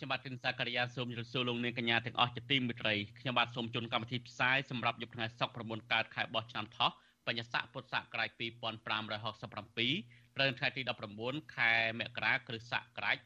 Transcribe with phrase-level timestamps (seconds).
[0.00, 6.90] ខ្ញុំបាទទីនសាករិយាសូមជម្រាបសួរលោកនាងកញ្ញាទាំងអស់ជាទីមេត្រីខ្ញុំបាទសូមជូនកម្មវិធីផ្សាយសម្រាប់យប់ថ្ងៃសុក្រ9កើតខែបោះឆ្នាំថោះ
[7.26, 10.82] បញ្ញស័កពុទ្ធសករាជ2567ត្រូវថ្ងៃទី
[11.18, 13.16] 19ខែមករាគ្រិស្តសករាជ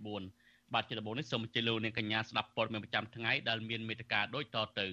[0.00, 4.86] 2024បាទជាដំបូងនេះសូមអញ្ជើញលោកនាងកញ្ញាស្ដាប់ព័ត៌មានប្រចាំថ្ងៃដែលមានមេត្តាដូចតទៅ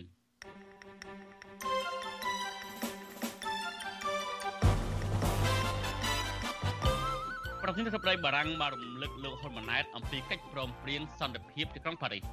[7.68, 12.24] ប្រធានាធិបតីបារាំងបានរំលឹកលោកហ៊ុនម៉ាណែតអំពីកិច្ចព្រមព្រៀងសន្តិភាពទីក្រុងប៉ារីស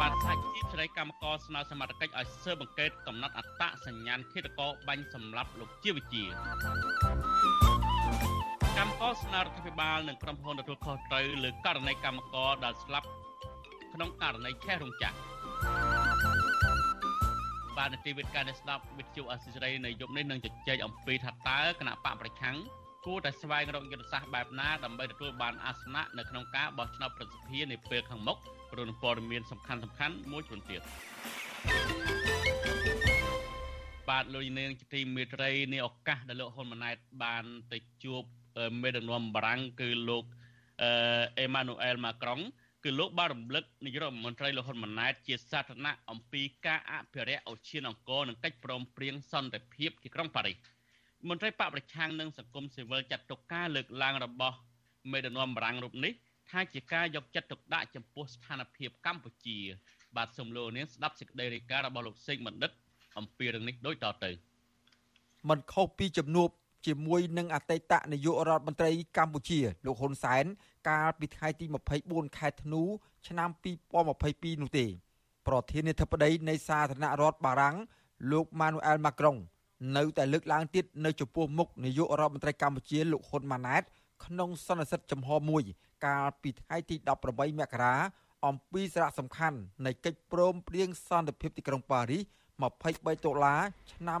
[0.00, 6.24] បាទសហជីពសេរីកម្មករស្នើសមត្ថកិច្ចឲ្យស៊ើបអង្កេតកំណត់អត្តសញ្ញាណឃាតករបាញ់សម្លាប់លោកជាវិជា
[8.78, 13.08] កម្មករស្នើរដ្ឋាភិបាលនិងក្រុមហ៊ុនទទួលខុសត្រូវលើករណីកម្មករដែលស្លាប់
[13.94, 15.16] ក្នុងករណីឆេះរោងចក្រ
[17.76, 22.58] បាទនាទីវិទ្យាអ្នកស្ដាប់វិទ្យុអសិរ័យនៅយប់នេះនឹងជជែកអំពីថាតើគណៈបកប្រឆាំង
[23.06, 28.38] គួរតែស្វែងរកយុទ្ធសាស្ត្របែបណាដើម្បីទទួលបានអាសនៈនៅក្នុងការបោះឆ្នោតប្រសិទ្ធភាពនាពេលខាងមុខ
[28.72, 30.80] ព្រោះព័ត៌មានសំខាន់សំខាន់មួយចំនួនទៀត
[34.08, 38.22] បាទលោកនាងជាទីមេត្រីនៃឱកាសដែលលោកហ៊ុនម៉ាណែតបានទៅជួប
[38.82, 40.24] មេដឹកនាំបារាំងគឺលោក
[41.38, 42.40] អេម៉ានូអែលម៉ាក្រុង
[42.84, 50.73] គឺលោកបានរំលឹកនាយករដ្ឋមន្ត្រីលោកហ៊ុនម៉ាណែតជាសាធារណៈអំពីការអភិរក្សអូសៀនអង្គរនិងកិច្ចព្រមព្រៀងសន្តិភាពទីក្រុងប៉ារីស
[51.28, 54.56] មន្ត្រីបកប្រឆាំងនិងសង្គមស៊ីវិលចាត់ទុកការលើកឡើងរបស់
[55.12, 56.12] មេដឹកនាំបារាំងរូបនេះ
[56.50, 59.58] ថាជាការយកចិត្តទុកដាក់ចំពោះស្ថានភាពកម្ពុជា
[60.16, 62.70] បាទសូមលោកនាងស្ដាប់សេចក្តីរាយការណ៍របស់លោកសេកបណ្ឌិត
[63.18, 64.30] អំពីរឿងនេះដូចតទៅ
[65.48, 66.48] មិនខុសពីជំនួប
[66.86, 70.44] ជាមួយនឹងអតីតនាយករដ្ឋមន្ត្រីកម្ពុជាលោកហ៊ុនសែន
[70.88, 71.66] កាលពីថ្ងៃទី
[72.02, 72.82] 24ខែធ្នូ
[73.28, 73.48] ឆ្នាំ
[74.04, 74.86] 2022នោះទេ
[75.46, 77.76] ប្រធានាធិបតីនៃសាធារណរដ្ឋបារាំង
[78.32, 79.36] លោកម៉ានូអែលម៉ាក្រុង
[79.96, 83.82] នៅតែលើកឡើងទៀតនៅចំពោះមុខនាយករដ្ឋមន្ត្រីកម្ពុជាលោកហ៊ុនម៉ាណែត
[84.24, 85.62] ក្នុងសន្និសីទចំហមួយ
[86.06, 86.96] កាលពីថ្ងៃទី
[87.28, 87.94] 18មករា
[88.46, 92.22] អំពីសារៈសំខាន់នៃកិច្ចព្រមព្រៀងសន្តិភាពទីក្រុងប៉ារីស
[92.62, 93.60] 23ដុល្លារ
[93.92, 94.20] ឆ្នាំ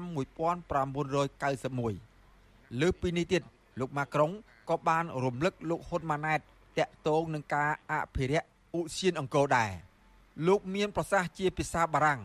[1.00, 3.42] 1991លើពីនេះទៀត
[3.80, 4.30] លោកម៉ាក្រុង
[4.70, 6.40] ក៏បានរំលឹកលោកហ៊ុនម៉ាណែត
[6.78, 8.48] តាក់ទងនឹងការអភិរក្ស
[8.78, 9.70] ឧសៀនអង្គរដែរ
[10.46, 12.20] លោកមានប្រសាសន៍ជាភាសាបារាំង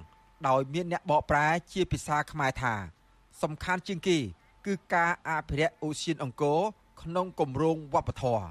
[0.48, 2.76] ដោយមានអ្នកបកប្រែជាភាសាខ្មែរថា
[3.44, 4.18] សំខាន់ជាងគេ
[4.68, 6.60] គឺការអភិរក្សឧសៀនអង្គរ
[7.02, 8.48] ក្នុងគម្រោងវប្បធម៌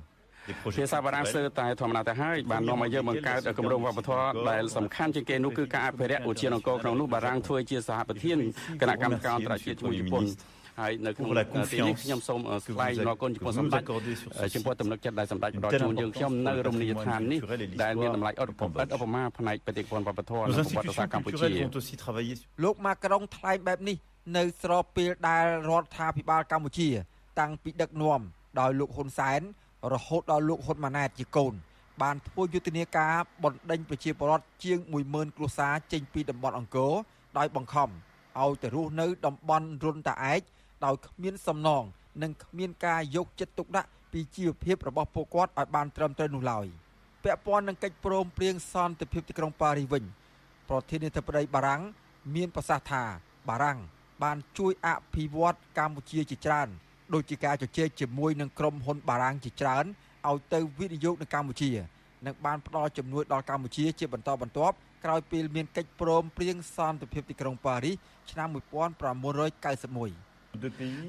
[0.79, 8.39] ភាសាបារាំងស្ទើរតែធម្មតាទៅហើយបាននាំឲ្យយើងបង្កើតគម្រោងវប្បធម៌ដែលសំខាន់ជាងគេនោះគឺការអភិរក្សឧទ្យានអង្គរក្នុងនោះបារាំងធ្វើជាសហប្រធាន
[8.81, 10.25] គណៈកម្មការអន្តរជាតិជាមួយជប៉ុន
[10.81, 11.31] ហើយនៅក្នុង
[11.73, 13.83] ទីនេះខ្ញុំសូមថ្លែងអរគុណចំពោះសម្ដេច
[14.55, 17.41] ចំពោះទំនុកចិត្តដែលសម្ដេចផ្ដល់ជូនយើងខ្ញុំនៅរមណីយដ្ឋាននេះ
[17.83, 18.53] ដែលមានតម្លៃអត់
[18.97, 21.49] ឧបមាផ្នែកបេតិកភណ្ឌវប្បធម៌និងប្រវត្តិសាស្ត្រកម្ពុជា
[22.65, 23.97] លោកម៉ាក្រុងថ្លែងបែបនេះ
[24.37, 26.89] នៅស្របពេលដែលរដ្ឋាភិបាលកម្ពុជា
[27.41, 28.21] តាំងពីដឹកនាំ
[28.61, 29.41] ដោយលោកហ៊ុនសែន
[29.93, 31.55] រហូតដល់លោកហ៊ុនម៉ាណែតជាកូន
[32.03, 34.79] បានធ្វើយុទ្ធនាការបណ្ដេញប្រជាពលរដ្ឋជាង
[35.09, 36.93] 10000គ្រួសារចេញពីតំបន់អង្គរ
[37.39, 37.89] ដោយបង្ខំ
[38.41, 40.41] ឲ្យទៅរស់នៅតំបន់រុនតាឯក
[40.85, 41.85] ដោយគ្មានសំណង
[42.23, 46.67] និងគ្មានការយកចិត្តទុកដាក់ពីជីវភាពរបស់ពួកគាត់ឲ្យបានត្រឹមត្រូវនោះឡើយ
[47.25, 50.05] ពាក់ព័ន្ធនឹងកិច្ចព្រមព្រៀងសន្តិភាពទីក្រុងប៉ារីសវិញ
[50.69, 51.83] ប្រធានាធិបតីបារាំង
[52.35, 53.03] មានប្រសាសន៍ថា
[53.49, 53.79] បារាំង
[54.23, 56.69] បានជួយអភិវឌ្ឍកម្ពុជាជាច្រើន
[57.15, 59.85] ដូចជាការជជែកជាមួយនឹងក្រុមហ៊ុនបារាំងជាច្រើន
[60.29, 61.71] ឲ្យទៅវិនិយោគនៅកម្ពុជា
[62.27, 67.95] និងបានផ្ដល់ជំនួយដល់កម្ពុជាជាបន្តបន្ទាប់ក្រោយពេលមានកិច្ចព្រមព្រៀងសន្តិភាពទីក្រុងប៉ារីស
[68.31, 70.28] ឆ្នាំ1991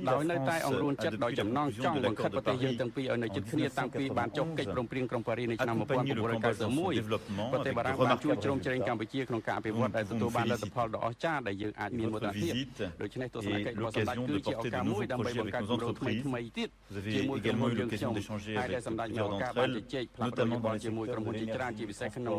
[0.09, 12.53] ដោយនៅតែអង្រួនចិត្តដោយចំណងចង់បង្ខិតប្រទេសយើងទាំងពីរឲ្យនៅជិតគ្នាតាំងពីបានចុះកិច្ចព្រមព្រៀងក្រុងប៉ារីសនៅឆ្នាំ1991ប្រទេសបារាំងបានជួយជ្រោមជ្រែងកម្ពុជាក្នុងការអភិវឌ្ឍដែលទទួលបានលទ្ធផលដ៏អស្ចារ្យដែលយើងអាចមានមោទនភាព
[13.01, 16.69] ដូច្នេះទស្សនកិច្ចរបស់សម្ដេចគឺជាឱកាសមួយដើម្បីបង្កើតគម្រោងថ្មីថ្មីទៀត
[17.15, 18.13] ជាមួយក្រុមហ៊ុនយើងខ្ញុំ
[18.59, 22.37] ហើយដែលសម្ដេចមានឱកាសបានជជែកផ្លាស់ប្ដូរយោបល់ជាមួយក្រុមហ៊ុនជាច្រើនជាពិសេសក្នុង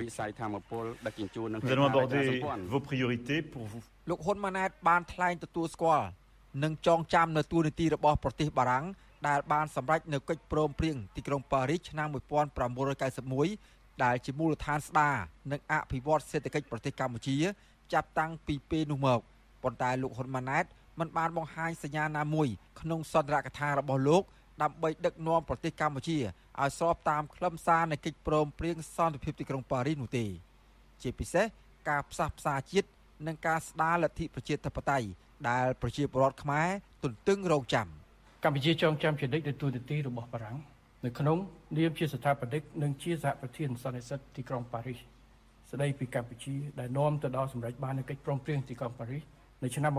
[0.00, 2.22] វិស័យធម្មពលដឹកជញ្ជូននិង Nous allons aborder
[2.72, 6.06] vos priorités pour vous លោកហ៊ុនម៉ាណែតបានថ្លែងទទួលស្គាល់
[6.62, 8.86] និងចងចាំនៅទួលនីតិរបស់ប្រទេសបារាំង
[9.28, 12.08] ដែលបានសម្រេចនៅកិច្ចព្រមព្រៀងទីក្រុងប៉ារីសឆ្នាំ
[13.24, 15.16] 1991ដែលជាមូលដ្ឋានស្ដារ
[15.52, 17.36] និងអភិវឌ្ឍសេដ្ឋកិច្ចប្រទេសកម្ពុជា
[17.92, 19.20] ចាប់តាំងពីពេលនោះមក
[19.62, 20.64] ប៉ុន្តែលោកហ៊ុនម៉ាណែត
[21.00, 22.48] មិនបានបង្ហាញសញ្ញាណាមួយ
[22.80, 24.22] ក្នុងសន្ទរកថារបស់លោក
[24.62, 26.18] ដើម្បីដឹកនាំប្រទេសកម្ពុជា
[26.60, 30.24] ឲ្យស្របតាមខ្លឹមសារនៃកិច្ចព្រមព្រៀងសន្តិភាពទីក្រុងប៉ារីសនោះទេ
[31.02, 31.46] ជាពិសេស
[31.88, 32.88] ការផ្សះផ្សាជាតិ
[33.26, 35.06] និងការស្ដារលទ្ធិប្រជាធិបតេយ្យ
[35.48, 36.68] ដែលប្រជាពលរដ្ឋខ្មែរ
[37.04, 37.88] ទន្ទឹងរង់ចាំ
[38.44, 40.56] កម្ពុជាចងចាំជានិច្ចទទួលនីតិរបស់បារាំង
[41.04, 41.38] នៅក្នុង
[41.78, 44.98] នាមជាស្ថាបនិកនិងជាសហប្រធានសន្និសីទទីក្រុងប៉ារីស
[45.70, 49.22] ស្ដីពីកម្ពុជាដែលនាំទៅដល់សម្រេចបាននូវកិច្ចព្រមព្រៀងទីក្រុងប៉ារីស
[49.62, 49.92] នៅឆ្នាំ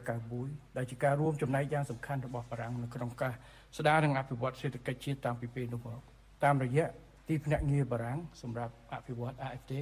[0.00, 3.34] 1991ដែលជាការរួមចំណែកយ៉ាងសំខាន់របស់បារាំងនៅក្នុងការ
[3.76, 6.00] ស្ដារនិងអភិវឌ្ឍសេដ្ឋកិច្ចជាតិតាំងពីពេលនោះមក
[6.44, 6.86] តាមរយៈ
[7.28, 9.72] ទីភ្នាក់ងារបារាំងសម្រាប់អភិវឌ្ឍ AFD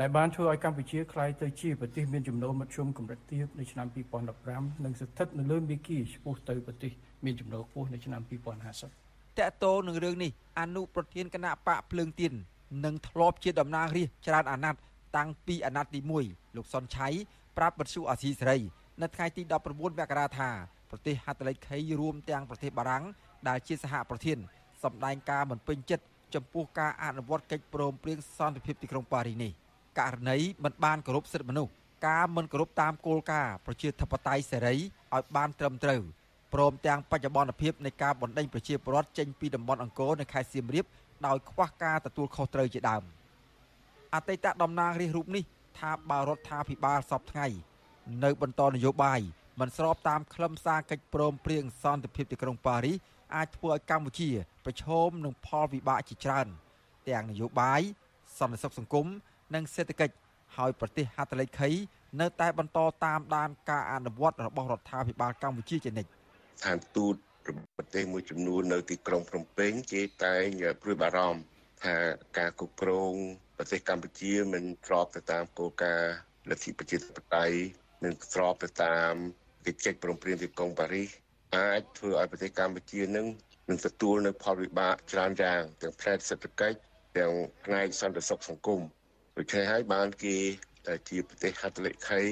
[0.00, 3.86] ដែលបានធ្វើឲ្យកម្ពុជាក្លាយទៅជាប្រទេសមានចំណូលមធ្យមកម្រិតទាបនៅឆ្នាំ
[4.36, 6.92] 2015និងស្ថិតនៅលើមាគ៌ាឆ្ពោះទៅប្រទេស
[7.24, 12.32] មានចំណូលខ្ពស់នៅឆ្នាំ2050តកតោនឹងរឿងនេះអនុប្រធានគណៈបកភ្លើងទៀន
[12.84, 14.80] នឹងធ្លាប់ជាតំណាងរាស្ត្រច្រើនអាណត្តិ
[15.16, 17.08] តាំងពីអាណត្តិទី1លោកសុនឆៃ
[17.56, 18.58] ប្រាប់បទសុអាស៊ីសេរី
[19.02, 20.50] នៅថ្ងៃទី19មករាថា
[20.90, 23.04] ប្រទេសហត្ថលេខីរួមទាំងប្រទេសបារាំង
[23.48, 24.38] ដែលជាសហប្រធាន
[24.82, 26.04] សម្ដែងការមិនពេញចិត្ត
[26.34, 29.52] ចំពោះការអនុវត្តកិច្ចព្រមព្រៀងសន្តិភាពទីក្រុងប៉ារីនេះ
[29.98, 31.72] ករណីមិនបានគោរពសិទ្ធិមនុស្ស
[32.08, 36.02] ការមិនគោរពតាមគោលការណ៍ប្រជាធិបតេយ្យសេរីឲ្យបានត្រឹមត្រូវ
[36.54, 40.86] ព្រមទាំងបច្ចុប្បន្នភាពនៃការបណ្ដេញប្រជាពលរដ្ឋចេញពីតំបន់អង្គរនៅខេត្តសៀមរាប
[41.26, 43.02] ដោយខ្វះការទទួលខុសត្រូវជាដើម
[44.14, 45.44] អតីតតំណាងរាស្ត្ររូបនេះ
[45.78, 47.46] ថាបើរដ្ឋាភិបាលសពថ្ងៃ
[48.24, 49.20] នៅបន្តនយោបាយ
[49.60, 52.96] មិនស្របតាមខ្លឹមសារកិច្ចព្រមព្រៀងសន្តិភាពទីក្រុងប៉ារីស
[53.34, 54.30] អាចធ្វើឲ្យកម្ពុជា
[54.64, 56.46] ប្រឈមនឹងផលវិបាកជាច្រើន
[57.08, 57.80] ទាំងនយោបាយ
[58.38, 59.06] សន្តិសុខសង្គម
[59.54, 60.14] និងសេដ្ឋកិច្ច
[60.56, 61.70] ហើយប្រទេសហត្ថលេខី
[62.20, 67.14] នៅតែបន្តតាមដានការអនុវត្តរបស់រដ្ឋាភិបាលកម្ពុជាជានិច្ចស្ថានទូត
[67.76, 70.44] ប្រទេសមួយចំនួននៅទីក្រុងភ្នំពេញគេតែង
[70.82, 71.40] ព្រួយបារម្ភ
[71.84, 71.96] ថា
[72.38, 73.12] ការគ្រប់គ្រង
[73.56, 76.14] ប្រទេសកម្ពុជាមិនស្របទៅតាមគោលការណ៍
[76.50, 77.58] លទ្ធិប្រជាធិបតេយ្យ
[78.04, 79.14] និងស្របទៅតាម
[79.66, 81.10] កិច្ចព្រមព្រៀងទីក្រុងប៉ារីស
[81.56, 83.26] អាចធ្វើឲ្យប្រទេសកម្ពុជានឹង
[83.68, 86.78] នឹងទទួលនៅផលវិបាកច្រើនយ៉ាងទាំងផ្នែកសេដ្ឋកិច្ច
[87.18, 87.32] ទាំង
[87.64, 88.80] ផ្នែកសន្តិសុខសង្គម
[89.38, 90.36] ដូច្នេះហើយបានគេ
[90.86, 92.22] តែជាប្រទេសហត្ថលេខី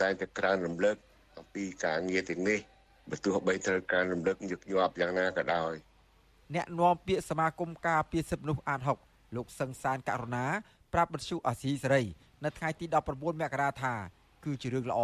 [0.00, 0.96] តែតែក្រើនរំលឹក
[1.38, 2.60] អំពីការងារទាំងនេះ
[3.10, 5.74] បើទោះបីត្រូវការរំលឹកញឹកញាប់យ៉ាងណាក៏ដោយ
[6.54, 10.46] អ្នកនាំពាក្យសមាគមការពារសិទ្ធិមនុស្សអាត6លោកសឹងសានករណា
[10.92, 12.02] ប្រាប់បទសុអាស៊ីសេរី
[12.44, 13.94] នៅថ្ងៃទី19មករាថា
[14.44, 15.00] គឺជារឿងល្អ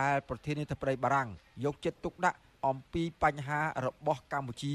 [0.00, 1.28] ដែលប្រធានាធិបតីបារាំង
[1.64, 4.74] យកចិត្តទុកដាក់អំពីបញ្ហារបស់កម្ពុជា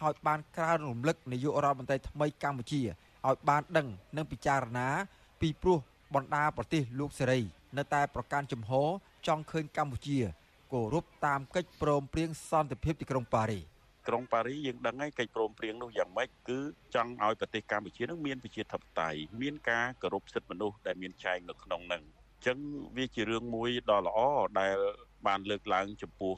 [0.00, 2.82] ហើយបានក្រើនរំលឹកនាយករដ្ឋមន្ត្រីថ្មីកម្ពុជា
[3.26, 4.88] ឲ្យបានដឹងនិងពិចារណា
[5.42, 5.78] ពីព្រោះ
[6.14, 7.40] បណ្ដាប្រទេសលោកសេរី
[7.78, 8.88] នៅតែប្រកាន់ជំហរ
[9.26, 10.18] ចង់ឃើញកម្ពុជា
[10.72, 13.64] គោរពតាមកិច្ចព្រមព្រៀងសន្តិភាពទីក្រុងប៉ារីស
[14.08, 16.58] ក្រុងប៉ារីយើងដឹងហើយកិច្ចព្រមព្រៀងនោះយ៉ាងម៉េចគឺ
[16.94, 22.58] ចង់ឲ្យប្រទេសកម្ពុជានឹងមានប្រជាធិបតេយ្យមានការគោរពសិទ្ធិមនុស្សដែលមានចែងនៅក្នុងនឹងអញ្ចឹង
[22.96, 24.18] វាជារឿងមួយដ៏ល្អ
[24.60, 24.76] ដែល
[25.26, 26.34] បានលើកឡើងចំពោះ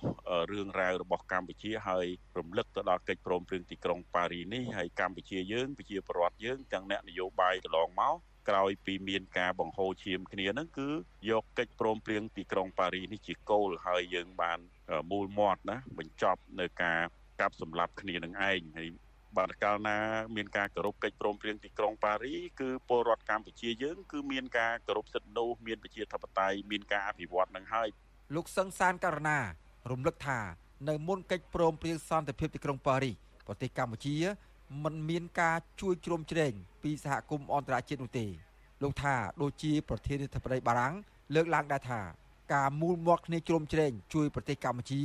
[0.51, 2.07] រឿងរ៉ាវរបស់កម្ពុជាហើយ
[2.39, 8.17] រំលឹកទៅដល់កិច្ចព្រមព្រៀងទីក្រុងប៉ារីនេះហើយកម្ពុជាយើងប្រជាពលរដ្ឋយើងទាំងអ្នកនយោបាយកន្លងមក
[8.49, 10.89] ក្រោយពីមានការបង្ហូរឈាមគ្នាហ្នឹងគឺ
[11.31, 14.59] យកកិច្ចព្រមព្រៀងទីក្រុងប៉ារីនេះជាគោលហើយយើងបាន
[15.11, 17.01] មូលមាត់ណាបញ្ចប់នៅការ
[17.41, 18.89] កាប់សម្លាប់គ្នានឹងឯងហើយ
[19.37, 19.99] បាទកាលណា
[20.37, 27.89] មានការគោរពកិច្ចព្រមព្រៀងទីក្រុងប៉ារីគឺពលរដ្ឋកម្ពុជាយើងគឺមានការគោរពសិទ្ធិមនុស្សមានប្រជាធិបតេយ្យមានការអភិវឌ្ឍនឹងហើយ
[28.35, 29.39] លោកសឹងសានករណា
[29.91, 30.41] រំលឹកថា
[30.89, 33.13] នៅមុនកិច្ចព្រមព្រៀងសន្តិភាពទីក្រុងប៉ារី
[33.47, 34.15] ប្រទេសកម្ពុជា
[34.83, 36.53] មិនមានការជួយជ្រោមជ្រែង
[36.83, 38.27] ពីសហគមន៍អន្តរជាតិនោះទេ
[38.83, 40.95] លោកថាដូចជាប្រធានាធិបតីបារាំង
[41.35, 42.01] លើកឡើងដែរថា
[42.55, 45.01] ការមូលមាត់គ្នាជ្រោមជ្រែងជួយប្រទេសកម្ពុជា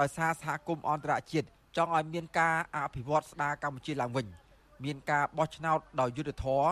[0.00, 4.26] ដោយសារសហគមន៍អន្តរជាតិចង់ឲ្យមានការអភិវឌ្ឍស្ដារកម្ពុជាឡើងវិញ
[4.84, 6.68] មានការបោះឆ្នោតដោយយុត្តិធម៌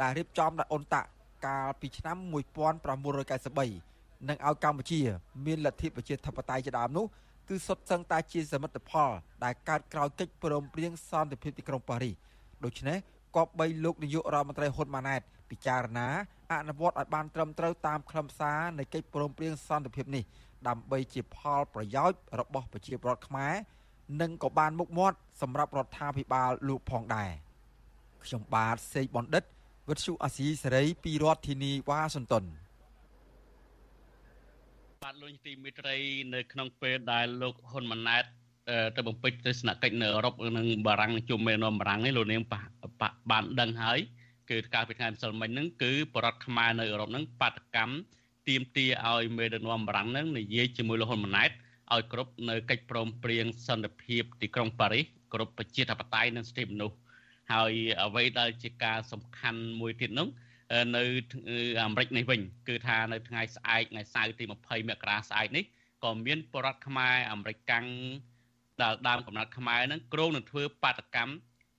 [0.00, 1.08] ដែលរៀបចំដោយអ៊ុនតាក់
[1.46, 5.00] កាលពីឆ្នាំ1993និងឲ្យកម្ពុជា
[5.46, 7.04] មានលទ្ធិប្រជាធិបតេយ្យជាដើមនោះ
[7.48, 9.10] គឺសុទ្ធសឹងតែជាសមិទ្ធផល
[9.44, 12.14] ដែលកើតក្រោយកិច្ចព្រមព្រៀងសន្តិភាពទីក្រុងប៉ារីស
[12.64, 12.98] ដូច្នេះ
[13.36, 16.08] គប្បីលោកនាយករដ្ឋមន្ត្រីហ៊ុនម៉ាណែតពិចារណា
[16.52, 20.24] អនុវត្តឲ្យបានត្រឹមត្រូវតាមខ្លឹមសារនៃកិច្ចព្រមព្រៀងសន្តិភាពនេះ
[20.68, 23.54] ដើម្បីជាផលប្រយោជន៍របស់ប្រជាពលរដ្ឋខ្មែរ
[24.20, 27.30] និងក៏បានមុខមាត់សម្រាប់រដ្ឋាភិបាលលោកផងដែរ
[28.24, 29.44] ខ្ញុំបាទសេកបណ្ឌិត
[29.88, 32.44] វិទ្យុអាស៊ីសេរីពីរដ្ឋធានីវ៉ាស៊ីនតោន
[35.04, 35.98] បាទលោកទីមិត្តរី
[36.34, 38.24] នៅក្នុងពេលដែលលោកហ៊ុនម៉ាណែត
[38.96, 42.42] ទៅបំពេញទស្សនកិច្ចនៅអឺរ៉ុបនិងបារាំងជុំមេនំបារាំងនេះលោកនាង
[43.30, 43.98] បានដឹងហើយ
[44.50, 47.94] គឺកាលពីថ្ងៃម្សិលមិញហ្នឹងគឺបរដ្ឋខ្មែរនៅអឺរ៉ុបហ្នឹងបាតកម្ម
[48.48, 51.50] ទៀមទាឲ្យមេដឹកនាំបារាំងហ្នឹងនិយាយជាមួយលោកហ៊ុនម៉ាណែត
[51.94, 56.96] ឲ្យគ្រប់នៅកិច្ចព្រមព្រៀងសន្តិភាពទីក្រុងប៉ារីសគ្រប់ប្រជាធិបតេយ្យនិងសិទ្ធិមនុស្ស
[57.52, 57.72] ហើយ
[58.04, 60.28] អ្វីដែលជាការសំខាន់មួយទៀតនោះ
[60.96, 61.04] នៅ
[61.82, 65.64] អាមេរិកនេះវិញគឺថានៅថ្ងៃស្អែកថ្ងៃសៅរ៍ទី20មករាស្អែកនេះ
[66.04, 67.86] ក៏មានបរដ្ឋខ្មែរអាមេរិកកាំង
[68.82, 71.34] ដែលដើមកំណត់ខ្មែរនឹងគ្រោងនឹងធ្វើបាតកម្ម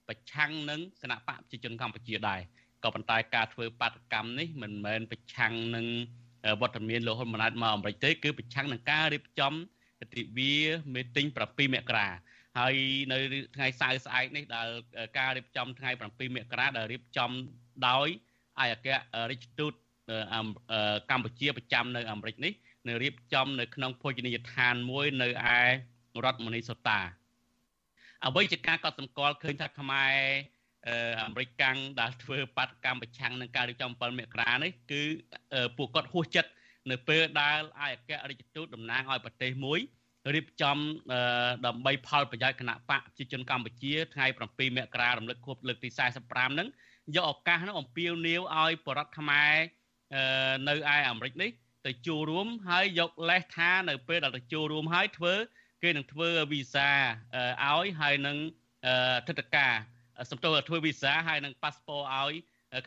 [0.08, 2.42] ប្រឆាំងនឹងគណៈបកប្រជាជនកម្ពុជាដែរ
[2.84, 5.88] ក៏ប៉ុន្តែការធ្វើបាតកម្មនេះមិនមែនប្រឆាំងនឹង
[6.62, 9.54] វត្តមានលោកហ៊ុនម៉ាណែតមកអាមេរិកទេគឺប្រឆាំងនឹងការរៀបចំ
[10.16, 10.54] ទិវា
[10.94, 12.08] មេទិញ7មករា
[12.60, 12.76] ហើយ
[13.12, 13.18] នៅ
[13.56, 14.68] ថ្ងៃសៅរ៍ស្អែកនេះដែល
[15.18, 17.32] ការរៀបចំថ្ងៃ7មករាដែលរៀបចំ
[17.88, 18.08] ដោយ
[18.64, 18.88] ឯកអគ្គ
[19.30, 19.74] រដ្ឋទូត
[21.12, 22.54] កម្ពុជាប្រចាំនៅអាមេរិកនេះ
[22.88, 25.62] នៅរៀបចំនៅក្នុងភោជនីយដ្ឋានមួយនៅឯ
[26.24, 27.00] រដ្ឋមនីសូតា
[28.26, 30.16] អ្វីជាការកត់សម្គាល់ឃើញថាខ្មែរ
[31.24, 35.02] អាមេរិកកាំងដែលធ្វើបាតកម្មប្រឆាំងនឹងការរៀបចំ7មករានេះគឺ
[35.78, 36.52] ពួកគាត់ហួសចិត្ត
[36.92, 39.80] នៅពេលដែលឯកអគ្គរដ្ឋទូតតំណាងឲ្យប្រទេសមួយ
[40.36, 40.78] រៀបចំ
[41.66, 45.90] ដើម្បីផលប្រយោជន៍គណៈបកប្រជាជនកម្ពុជាថ្ងៃ7មករារំលឹកខួបលើកទី
[46.24, 46.68] 45ហ្នឹង
[47.16, 49.56] យកឱកាសនោះអំពាវនាវឲ្យបរដ្ឋខ្មែរ
[50.70, 50.78] នៅឯ
[51.10, 51.50] អាមេរិកនេះ
[51.86, 55.34] ទៅចូលរួមហើយយកលេសថានៅពេលដែលទៅចូលរួមហើយធ្វើ
[55.84, 56.90] គេនឹងធ្វើវីសា
[57.74, 58.38] ឲ្យហើយនឹង
[59.28, 59.74] ទិដ្ឋាការ
[60.32, 62.34] សំទោសធ្វើវីសាហើយនឹងប៉ាសពតឲ្យ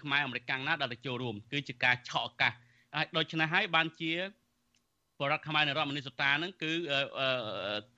[0.03, 2.53] ខ្មែរអាមេរិកកាំងណាដែលទៅចូលរួមគឺជាការឆក់ឱកាស
[2.95, 4.13] ហើយដូច្នេះហើយបានជា
[5.19, 6.73] បរដ្ឋខ្មែរនៅរដ្ឋមនីសូតានឹងគឺ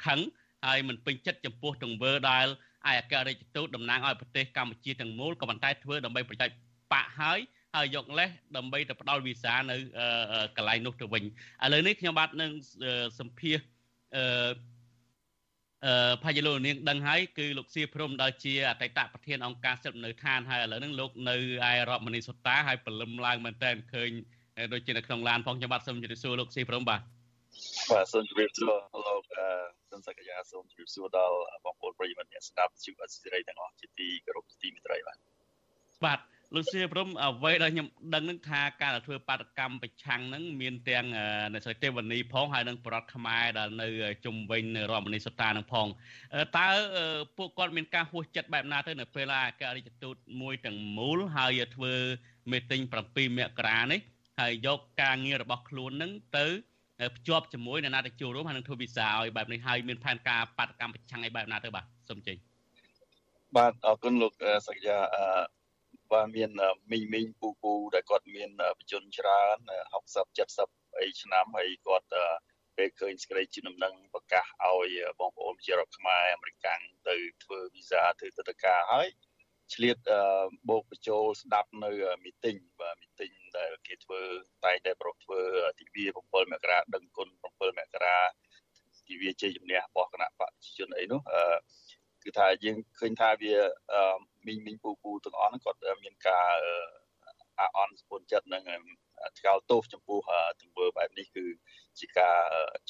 [0.07, 0.21] ខឹង
[0.67, 2.47] ហើយមិនពេញចិត្តចំពោះទង្វើដែល
[2.91, 6.57] ឯកអគ្គរដ្ឋទូតតំណាងឲ្យប្រទេសកម្ពុជាទាំងមូលក៏ប៉ុន្តែធ្វើដើម្បីប្រយោជន៍
[6.93, 7.39] បាក់ហើយ
[7.75, 9.77] ហើយយកលេសដើម្បីទៅផ្ដល់វីសានៅ
[10.57, 12.51] កន្លែងនោះទៅវិញឥឡូវនេះខ្ញុំបាទនឹង
[13.19, 13.59] សម្ភាស
[14.17, 14.25] អឺ
[15.87, 21.37] អឺផាយលោកនាងដឹងហើយគឺលោកសៀព្រំដែលជាអតីតប្រធានអង្គការសិទ្ធិមនុស្សឋានហើយឥឡូវហ្នឹងលោកនៅ
[21.71, 24.11] ឯរដ្ឋមនីសុតាហើយពលឹមឡើងមែនតើឃើញ
[24.73, 27.01] ដូចជានៅក្នុងឡានផងខ្ញុំបាទសូមជម្រាបសួរលោកសៀព្រំបាទ
[27.93, 28.71] បាទសូមជម្រាបសួរ
[29.07, 35.19] លោកអឺសិ នសក្យាសូមជម្រាបសួរដល់បងប្អូនប្រិយមិត្តអ្នកស្ដាប់ជីវអសិរ័យទាំងអស់ជាទីគោរពទីមេត្រីបាទ
[36.05, 36.21] បាទ
[36.55, 41.07] លោកសៀព្រំអ្វីដែលខ្ញុំដឹងនឹងថាការធ្វើបាតកម្មប្រឆាំងនឹងមានទាំង
[41.53, 43.89] អ្នកស្រីទេវនីផងហើយនិងប្រដ្ឋខ្មែរដែលនៅ
[44.25, 45.87] ជុំវិញរដ្ឋមនីសតានឹងផង
[46.59, 46.69] តើ
[47.37, 51.95] ពួកគាត់មានការហួសចិត្តបែបណាទៅនៅពេលអាការរិទ្ធទូតមួយទាំងមូលហើយធ្វើ
[52.51, 54.01] មេតិញ7មករានេះ
[54.41, 56.47] ហើយយកការងាររបស់ខ្លួននឹងទៅ
[57.17, 62.37] ភ្ជាប់ជាមួយនៅណាទៅចូលរួមហើយនឹងធ្វើវីសាឲ្យបែបនេះហើយមានផែនការបាតកម្មប្រឆាំងឲ្យបែបណាទៅបាទសូមចេញ
[63.57, 64.33] បាទអរគុណលោក
[64.69, 64.99] សក្យា
[66.13, 66.51] បាទមាន
[66.91, 69.57] មីងមីងពូពូដែលគាត់មានបជនច្រើន
[70.05, 70.27] 60
[70.59, 72.09] 70អីឆ្នាំហើយគាត់
[72.77, 76.67] ពេលឃើញស្រីជាដំណឹងប្រកាសឲ្យបងប្អូនជារដ្ឋខ្មែរអាមេរិក
[77.09, 79.09] ទៅធ្វើវីសាធ្វើទឹកតការហើយ
[79.73, 79.99] ឆ្លៀត
[80.69, 81.91] បោកបញ្ចូលស្ដាប់នៅ
[82.25, 84.21] មីទិញបាទមីទិញដែលគេធ្វើ
[84.65, 85.41] តែតែប្រកធ្វើ
[85.81, 88.19] ទិវា7មករាដឹងគុណ7មករា
[89.09, 91.21] ទិវាជ័យជំនះរបស់គណៈបព្វជិជនអីនោះ
[92.23, 93.55] គឺថាយើងឃើញថាវា
[94.47, 96.55] មីងមីងពូពូទាំងអស់ហ្នឹងគាត់មានការ
[97.61, 98.65] អាអន់ស្ពុនចិត្តនឹង
[99.39, 100.21] ថ្កោលទោសចំពោះ
[100.61, 101.45] ទង្វើបែបនេះគឺ
[102.01, 102.39] ជាការ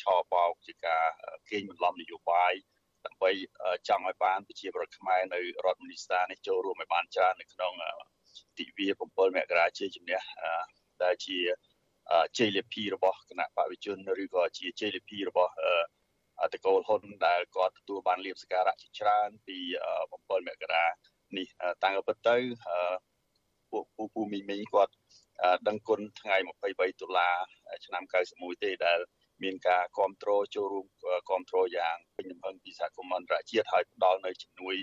[0.03, 1.05] ឆោបោកជាការ
[1.51, 2.55] កេងបន្លំនយោបាយ
[3.07, 3.31] ដើម្បី
[3.89, 7.73] ចង់ឲ្យបានប្រជាប្រដ្ឋខ្មែរនៅរដ្ឋមនីស្ថាននេះចូលរួមឲ្យបានច្រើននៅក្នុង
[8.59, 10.21] ទិវា7មករាជាជំនះ
[11.03, 11.39] ដែលជា
[12.39, 15.53] ជ័យលាភីរបស់គណៈបព្វជិជនឬក៏ជាជ័យលាភីរបស់
[16.55, 19.59] តកូលហ៊ុនដែលគាត់ទទួលបានលៀបសការៈជាច្រើនពី
[20.03, 20.85] 7មករា
[21.39, 21.47] នេះ
[21.85, 22.37] តាំងពីទៅ
[23.71, 24.95] ពួកពូពូមីមីគាត់
[25.69, 26.37] ដឹងគុណថ្ងៃ
[26.71, 27.29] 23តុលា
[27.85, 29.01] ឆ្នាំ91ទេដែល
[29.43, 34.75] មានការគ្រប់គ្រងចូលរួមគ្រប់គ្រងយ៉ាងពេញលំហឹងពីសហគមន៍អន្តរជាតិហើយផ្ដល់នៅជំនួយ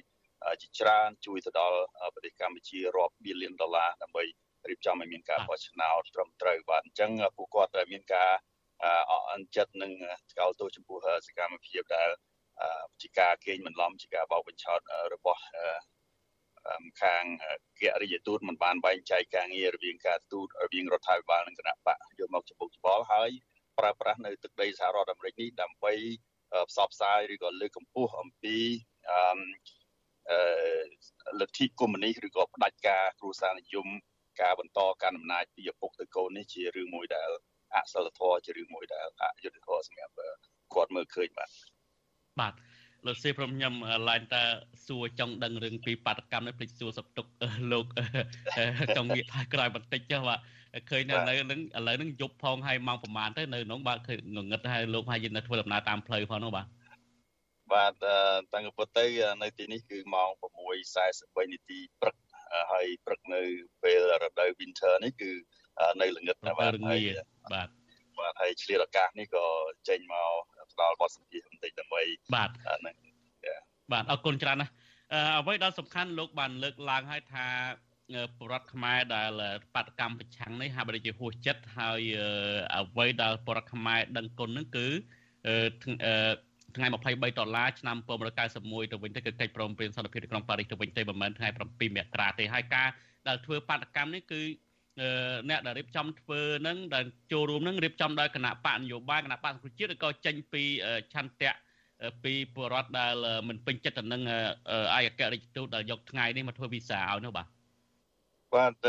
[0.61, 1.79] ជាច្រើនជួយទៅដល់
[2.13, 4.23] ប្រទេសកម្ពុជារាប់បៀលានដុល្លារដើម្បី
[4.69, 8.31] រៀបចំឲ្យមានការបោះឆ្នោតត្រឹមត្រូវបាទអញ្ចឹងពួកគាត់មានការ
[9.09, 9.91] អអន់ចិត្តនឹង
[10.31, 12.09] ស្កោតទោសចំពោះសកម្មភាពដែល
[13.01, 14.79] ជាការកេងបន្លំជាការបោកបញ្ឆោត
[15.13, 15.43] របស់
[17.01, 17.23] ខាង
[17.79, 23.31] គិរិយទូតមិនបានបែងចែកការងាររវាងការទូតរវាងរដ្ឋាភិបាលនិងគណៈបកយកមកច្បុកច្បល់ហើយ
[23.81, 25.93] ប្រើប្រាស់នៅទឹកដីសហរដ្ឋអាមេរិកនេះដើម្បី
[26.69, 28.57] ផ្សព្វផ្សាយឬក៏លើកកម្ពស់អំពី
[29.09, 30.39] អឺ
[31.39, 33.87] លទ្ធិកុម្មុយនីសឬក៏ផ្ដាច់ការគ្រួសារនិយម
[34.41, 37.29] ការបន្តការអំណាចពីឪពុកទៅកូននេះជារឿងមួយដែល
[37.75, 40.13] អសិលធម៌ជារឿងមួយដែលអយុត្តិធម៌សម្រាប់
[40.73, 41.49] គាត់មើលឃើញបាទ
[42.39, 42.53] បាទ
[43.05, 43.73] លោកសេព្រមខ្ញុំ
[44.09, 44.43] ឡើងតើ
[44.87, 47.25] សួរចង់ដឹងរឿងពីបាតកម្មនេះភ្លេចសួរសតុក
[47.71, 47.85] លោក
[48.97, 50.39] ចង់ងាកថយក្រោយបន្តិចចុះបាទ
[50.89, 56.67] ឃើញនៅនៅនឹងឥឡូវនឹងយប់ផងហើយម៉ោងប្រហែលទៅនៅក្នុងបាទឃើញងងឹតហើយលោកហើយយើងនៅធ្វើដំណើរតាមផ្លូវផងនោះបាទ
[57.73, 57.93] បាទ
[58.53, 59.05] តាំងពីទៅ
[59.43, 60.29] នៅទីនេះគឺម៉ោង
[60.91, 62.15] 6:43នាទីព្រឹក
[62.71, 63.41] ហើយព្រឹកនៅ
[63.83, 65.31] ពេលរដូវ winter នេះគឺ
[66.01, 67.01] នៅល្ងឹតណាបាទហើយ
[67.53, 67.69] បាទ
[68.19, 69.45] បាទហើយឆ្លៀតឱកាសនេះក៏
[69.89, 70.31] ចេញមក
[70.71, 72.01] ផ្ដល់បទសម្ភាសន៍បន្តិចដើម្បី
[72.35, 72.95] បាទហ្នឹង
[73.91, 74.73] បាទអរគុណច្រើនណាស់
[75.39, 77.45] អ្វីដែលសំខាន់លោកបានលើកឡើងឲ្យថា
[78.39, 79.29] បរដ្ឋខ្មែរដែល
[79.73, 82.01] បាតកម្មប្រឆាំងនេះហាក់បីជាហួសចិត្តហើយ
[82.75, 84.87] អ្វីដែលបរដ្ឋខ្មែរដឹងគុណនឹងគឺ
[86.75, 92.87] ថ្ងៃ23ដុល្លារឆ្នាំ1991ទៅវិញទៅគឺកិច្ចព្រមព្រៀងសន្តិភាពទីក្រុងប៉ារីសទៅវិញទៅមិនមែនថ្ងៃ7មករាទេហើយការ
[93.27, 94.41] ដែលធ្វើបាតកម្មនេះគឺ
[95.49, 100.63] អ្នកដែលរៀបចំធ្វើនឹងដែលចូលរួមនឹងរៀបចំដោយគណៈបកនយោបាយគណៈបកសង្គមជាតិឬក៏ចេញពី
[101.13, 101.53] ឆន្ទៈ
[102.23, 103.13] ពីពលរដ្ឋដែល
[103.47, 104.21] មិនពេញចិត្តទៅនឹង
[104.93, 107.47] អាយអគ្គរដ្ឋទូតដែលយកថ្ងៃនេះមកធ្វើវីសាឲ្យនោះបាទ
[108.55, 108.87] បាទ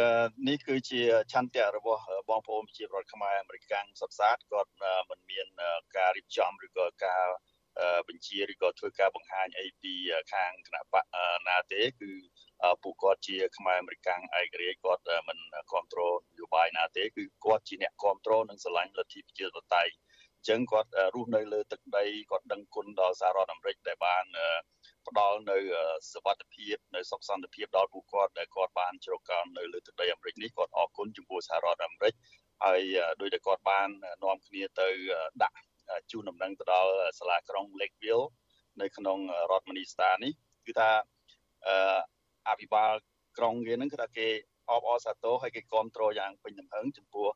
[0.49, 1.01] នេះគឺជា
[1.33, 4.73] ឆន្ទៈរបស់បងប្អូនប្រជាពលរដ្ឋខ្មែរអាមេរិកសុខសាស្ត្រគាត់
[5.11, 5.47] មិនមាន
[5.97, 7.25] ការរៀបចំឬក៏ការ
[8.09, 9.95] បញ្ជាឬក៏ធ្វើការបង្ហាញអីពី
[10.33, 11.05] ខាងគណៈបក
[11.49, 12.13] ណាទេគឺ
[12.83, 14.17] ពួកគាត់ជាខ្មែរអមេរិកឯ
[14.53, 15.39] ករាជ្យគាត់មិន
[15.71, 19.93] គ្រប់គ្រងនយោបាយណាទេគឺគាត់ជាអ្នកគ្រប់គ្រងនិងស្រឡាញ់លទ្ធិប្រជាធិបតេយ្យ
[20.39, 24.25] អញ្ចឹងគាត់រស់នៅលើទឹកដីគាត់ដឹងគុណដល់សហរដ្ឋអាមេរិកដែលបាន
[25.08, 25.58] ផ្ដល់នៅ
[26.12, 32.14] សวัสดิភាពនៅសុខសន្តិភាពដល់ពួកគាត់ដែលគាត់បានជ្រកកោននៅលើទឹកដីអាមេរិកនេះគាត់អរគុណចំពោះសហរដ្ឋអាមេរិក
[32.64, 32.82] ហើយ
[33.22, 33.90] ដោយតែគាត់បាន
[34.24, 34.88] នាំគ្នាទៅ
[35.44, 35.58] ដាក់
[36.12, 38.26] ជូនដំណឹងទៅដល់សាលាក្រុង Lakeville
[38.82, 39.18] នៅក្នុង
[39.52, 40.34] រដ្ឋ Minnesota នេះ
[40.66, 40.90] គឺថា
[42.50, 42.92] អភិបាល
[43.38, 44.28] ក្រុងគេហ្នឹងគឺថាគេ
[44.72, 47.28] អបអរសាទរហើយគេគ្រប់គ្រងយ៉ាងពេញទំហឹងចំពោះ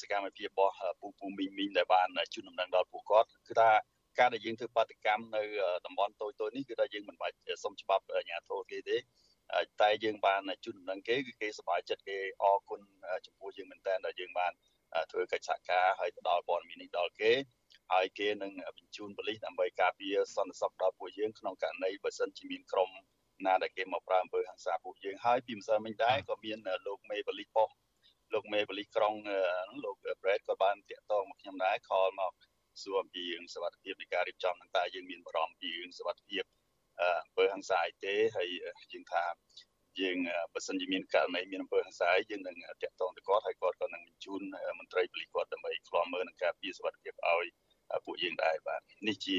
[0.00, 3.70] សកម្មភាពរបស់ពូពូមីងមីងដែលបានជូនដំណឹងដល់ពួកគាត់គឺថា
[4.19, 5.43] ការដែលយើងធ្វើបាតកម្មនៅ
[5.85, 8.97] តំបន់តូចតូចនេះគឺថាយើងមិនបាច់សុំច្បាប់អាជ្ញាធរគេទេ
[9.81, 12.81] តែយើងបានជូនដំណឹងគេគឺគេសប្បាយចិត្តគេអរគុណ
[13.25, 14.51] ចំពោះយើងមែនតើដែលយើងបាន
[15.11, 17.31] ធ្វើកិច្ចសហការហើយទៅដល់ព័ត៌មាននេះដល់គេ
[17.93, 22.89] ហើយគេនឹងបញ្ជូនប៉ូលីសដើម្បីការពារសន្តិសុខដល់ពួកយើងក្នុងករណីបើសិនជាមានក្រុម
[23.45, 26.57] ណាដែលគេមកប្រើអំពើហិង្សាពួកយើងហើយពីម្សិលមិញដែរក៏មាន
[26.87, 27.77] លោកមេប៉ូលីសប៉ុស្តិ៍
[28.33, 29.13] លោកមេប៉ូលីសក្រុង
[29.83, 32.33] លោក Brad ក៏បានតាក់ទងមកខ្ញុំដែរខលមក
[32.81, 36.43] សួរអំពីរឿងសុវត្ថិភាពនៃការរៀបចំហ្នឹងតើយើងមានបារម្ភពីរឿងសុវត្ថិភាព
[37.23, 38.49] អំពើហិង្សាអីទេហើយ
[38.93, 39.23] យើងថា
[40.01, 40.17] យើង
[40.53, 44.41] បើសិនជាមានករណីមានអំពើហិង្សាយើងនឹងតាក់ទងទៅគាត់ហើយគាត់ក៏នឹងបញ្ជូន
[44.79, 47.45] មន្ត្រីប៉ូលីសគាត់ដើម្បីឃ្លាំមើលនឹងការពារសុវត្ថិភាពឲ្យ
[48.05, 49.37] ពួកយើងដែរបាទនេះជា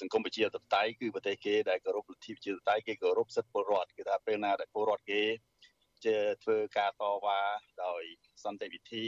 [0.00, 5.22] សង្គមប្រជាធិបតេយ្យគឺប្រទេសគេដែលគោរពលទ្ធិប្រជាធិបតេយ្យគេគោរពសិទ្ធិពលរដ្ឋគឺថាពេលណាដែលពលរដ្ឋគេ
[6.04, 7.40] ជាធ្វើការតវ៉ា
[7.84, 8.02] ដោយ
[8.44, 9.06] សន្តិវិធី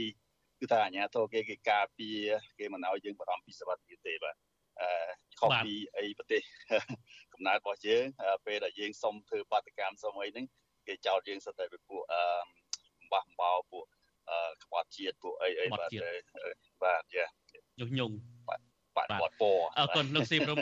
[0.61, 2.21] គឺថាអាជ្ញាធរគេគេការពារ
[2.59, 4.37] គេមិនឲ្យយើងបារម្ភពីសុវត្ថិភាពទេបាទ
[4.81, 4.91] អឺ
[5.41, 6.43] ខុសពីអីប្រទេស
[7.33, 8.05] កំណើតរបស់យើង
[8.47, 10.47] ពេលដែលយើងសុំធ្វើបាតកម្មសុំអីហ្នឹង
[10.87, 12.23] គេចោទយើងសិតតែពួកអឺ
[13.01, 13.85] បំបះបំបោពួក
[14.31, 15.89] អឺក្បត់ជាតិពួកអីអីបាទ
[16.85, 17.27] បាទយ៉ា
[17.81, 18.15] ញុះញង់
[18.49, 18.61] បាទ
[18.97, 20.59] បាទវត្តពណ៌អរគុណលោកស៊ីព្រម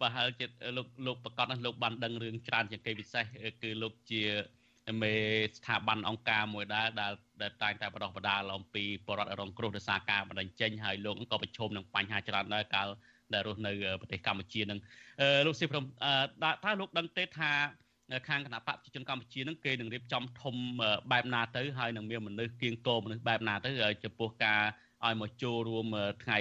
[0.00, 3.24] ប្រហែលជាលោកលោកប្រកាសណាស់លោកបានដឹងរឿងច្រើនជាងគេពិសេស
[3.62, 4.22] គឺលោកជា
[5.02, 5.12] មេ
[5.56, 7.12] ស្ថាប័នអង្គការមួយដែរដែល
[7.42, 12.88] ដែលតែងតែបដោះបដាលអំពីបរិវត្តរងគ្រោះដោយសារការបណ្ដឹងចេញហើយលោកក៏ប្រឈមនឹងបញ្ហាច្រើនដែរកាល
[13.32, 14.78] ដែលរស់នៅប្រទេសកម្ពុជានឹង
[15.46, 15.84] លោកស៊ីព្រម
[16.64, 17.52] ថាលោកដឹងទេថា
[18.28, 20.54] ខាងគណៈបកប្រជាជនកម្ពុជានឹងគេនឹងរៀបចំធំ
[21.12, 23.70] បែបណាទៅហើយនឹងមានមនុស្សគៀងគោមនុស្សបែបណាទៅ
[24.04, 24.62] ចំពោះការ
[25.04, 25.86] ឲ្យមកចូលរួម
[26.24, 26.38] ថ្ងៃ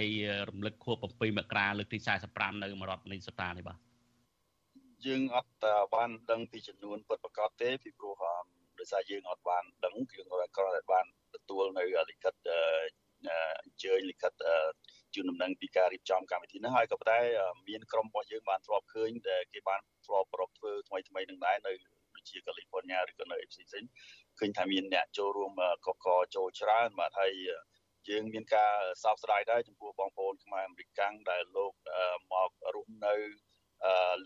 [0.49, 1.97] រំលឹកខួប7មករាលើកទី
[2.31, 3.88] 45នៅមរដ្ឋនីសតានេះបាទ
[5.05, 5.51] យើងអត់
[5.95, 8.15] បានដឹងពីចំនួនពិតប្រាកដទេពីព្រោះ
[8.79, 12.33] ដោយសារយើងអត់បានដឹងយើងគ្រាន់តែបានទទួលនៅលិខិត
[13.63, 14.33] អញ្ជើញលិខិត
[15.15, 17.19] ជូនដំណឹងពីការរៀបចំកម្មវិធីនេះហើយក៏ប៉ុន្តែ
[17.67, 21.73] មានក្រុមរបស់យើងបានធ្លាប់ឃើញដែលគេបានធ្លាប់ប្រកធ្វើថ្មីថ្មីនឹងដែរនៅ
[22.15, 23.83] ដូចជាកាលីហ្វ័រញ៉ាឬក៏នៅផ្សេងផ្សេង
[24.39, 25.51] ឃើញថាមានអ្នកចូលរួម
[25.85, 27.33] កកកចូលច្រើនបាទហើយ
[28.09, 31.73] យើងមានការសោកស្ដាយដែរចំពោះបងប្អូនខ្មែរអាមេរិកកាំងដែលលោក
[32.31, 33.15] ម្ករស់នៅ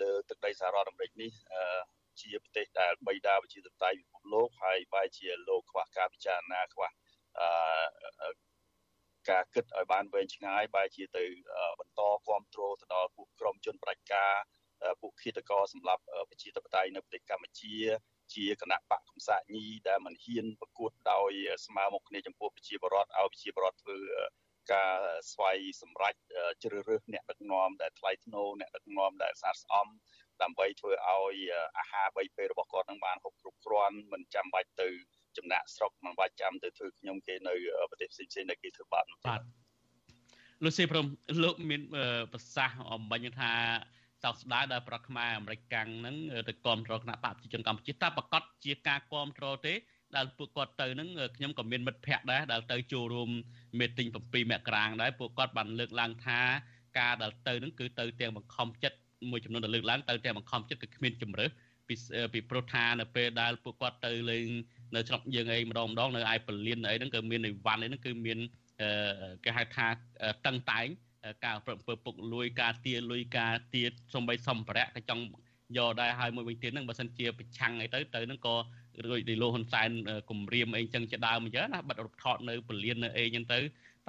[0.01, 1.31] លើទឹកដីសហរដ្ឋអាមេរិកនេះ
[2.21, 6.89] ជាប្រទេសដែលបីដាប្រជាធិបតេយ្យពិភពលោកហើយបែរជាលោកខ្វះការពិចារណាខ្វះ
[7.39, 8.33] អឺ
[9.29, 11.23] ការគិតឲ្យបានវែងឆ្ងាយបែរជាទៅ
[11.79, 14.33] បន្តគ្រប់គ្រងទៅដល់ពួកក្រុមជនប្រជាការ
[15.01, 17.75] ពួកឃាតករសម្រាប់ប្រជាធិបតេយ្យនៅប្រទេសកម្ពុជា
[18.35, 21.31] ជាគណៈបកកំសាញីដែលមិនហ៊ានប្រកួតដោយ
[21.65, 23.97] ស្មើមកគ្នាចំពោះប្រជាពលរដ្ឋឲ្យប្រជាពលរដ្ឋធ្វើ
[24.71, 24.97] ការ
[25.31, 26.15] ស្វ័យសម្រេច
[26.63, 29.87] ជ្រើសរើសអ្នកដឹកនាំដែលថ្លៃថ្នូរអ្នកដឹកនាំដែលស្អាតស្អំ
[30.41, 31.37] ដើម្បីធ្វើឲ្យ
[31.77, 34.89] អាហារ3ពេលរបស់គាត់នឹងបានហូបគ្រប់គ្រាន់មិនចាំបាច់ទៅ
[35.37, 37.53] ចំណាក់ស្រុកមិនបាច់ចាំទៅធ្វើខ្ញុំគេនៅ
[37.89, 39.41] ប្រទេសផ្សេងៗដែលគេធ្វើបាបបាទ
[40.63, 41.05] លោកស៊ីព្រម
[41.43, 41.81] លោកមាន
[42.33, 43.51] ប្រសាសន៍អំបញ្ញថា
[44.23, 46.15] សោកស្ដាយដែលប្រកខ្មែរអាមេរិកកាំងហ្នឹង
[46.47, 49.73] ទៅគ្រប់គ្រងគណៈបកប្រជាជនកម្ពុជាតើប្រកាសជាការគ្រប់គ្រងទេ
[50.17, 53.29] ដែលពួកគាត់ទៅហ្នឹងខ្ញុំក៏មានមិត្តភ័ក្តិដែរដែលទៅចូលរួម
[53.79, 56.39] មេទីង7មករាងដែរពួកគាត់បានលើកឡើងថា
[56.99, 58.97] ការដែលទៅហ្នឹងគឺទៅទាំងបង្ខំចិត្ត
[59.31, 61.49] មួយចំនួនដែលលើកឡើងទៅទាំងបង្ខំចិត្តគឺគ្មានជំរើស
[61.87, 61.95] ពី
[62.33, 64.47] ពីព្រោះថានៅពេលដែលពួកគាត់ទៅលេង
[64.95, 68.39] នៅស្រុកយើងអីម្ដងម្ដងនៅឯពលានអីហ្នឹងគឺមានអីវ៉ាន់អីហ្នឹងគឺមាន
[69.43, 69.87] គេហៅថា
[70.45, 70.87] តឹងតែង
[71.45, 75.23] ការប្រពើពុកលួយការទាលុយការទាសំបីសម្ភារៈក៏ចង់
[75.77, 78.55] យកដែរហើយមួយវិញទៀតហ្នឹងបើសិនជាប្រឆាំងអីទៅទៅហ្នឹងក៏
[79.09, 79.89] រួចដីលោហ៊ុនសែន
[80.29, 83.59] គម្រាមអីចឹងជាដើមអញ្ចឹងណាបាត់រូបថតនៅពលាននៅអីចឹងទៅ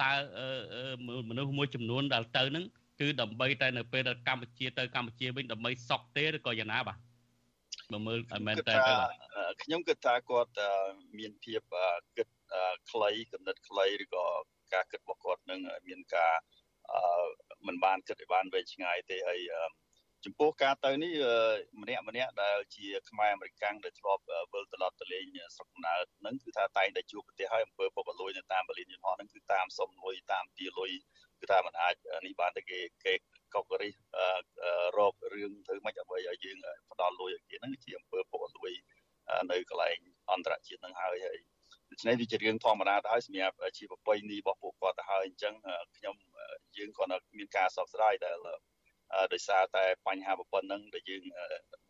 [0.03, 0.11] តើ
[1.29, 2.65] មនុស្សមួយចំនួនដែលទៅហ្នឹង
[2.99, 6.97] គឺដើម្បីតែនៅពេលដែលកម្ពុជាទៅកម្ពុជាវិញដើម្បីសក់ទេឬក៏យ៉ាងណាបាទ
[7.93, 9.09] បើមើលឲ្យមែនតើទៅបាទ
[9.63, 10.51] ខ្ញុំគិតថាគាត់
[11.19, 11.61] មានភាព
[12.17, 12.27] គិត
[12.91, 14.25] ខ្លីកំណត់ខ្លីឬក៏
[14.73, 16.33] ការគិតរបស់គាត់នឹងមានការ
[17.67, 19.39] មិនបានគិតឲ្យបានវែងឆ្ងាយទេហើយ
[20.25, 21.13] ចំពោះការទៅនេះ
[21.81, 30.91] ម្នាក់ម្នាក់ដែលជាខ្មែរអមេរិកាំងដែលធ្លាប់វិលត្រឡប់ទៅលេងស្រុកកំណើតហ្នឹងគឺថាតែងតែជួបប្រទេសហើយអំពើពុករលួយនៅតាមបលីនយន្តហោះហ្នឹងគឺតាមសុំលុយតាមទាលុយ
[31.39, 33.13] គឺថាมันអាចនេះបានតែគេគេ
[33.55, 33.93] កុករិះ
[34.97, 36.57] រករឿងធ្វើម៉េចដើម្បីឲ្យយើង
[36.91, 38.71] ផ្ដាល់លុយឲ្យគេហ្នឹងជាអំពើពុករលួយ
[39.51, 39.97] នៅកន្លែង
[40.31, 41.37] អន្តរជាតិហ្នឹងហើយហើយ
[41.91, 45.53] ដូច្នេះវាជារឿងធម្មតាទៅហើយសម្រាប់ជាប្រពៃណីរបស់ពួកគាត់ទៅហើយអញ្ចឹង
[45.97, 46.15] ខ្ញុំ
[46.77, 48.37] យើងគាត់មានការសោកស្ដាយដែល
[49.33, 51.23] ដោយសារតែបញ្ហាប្រព័ន្ធហ្នឹងដែលយើង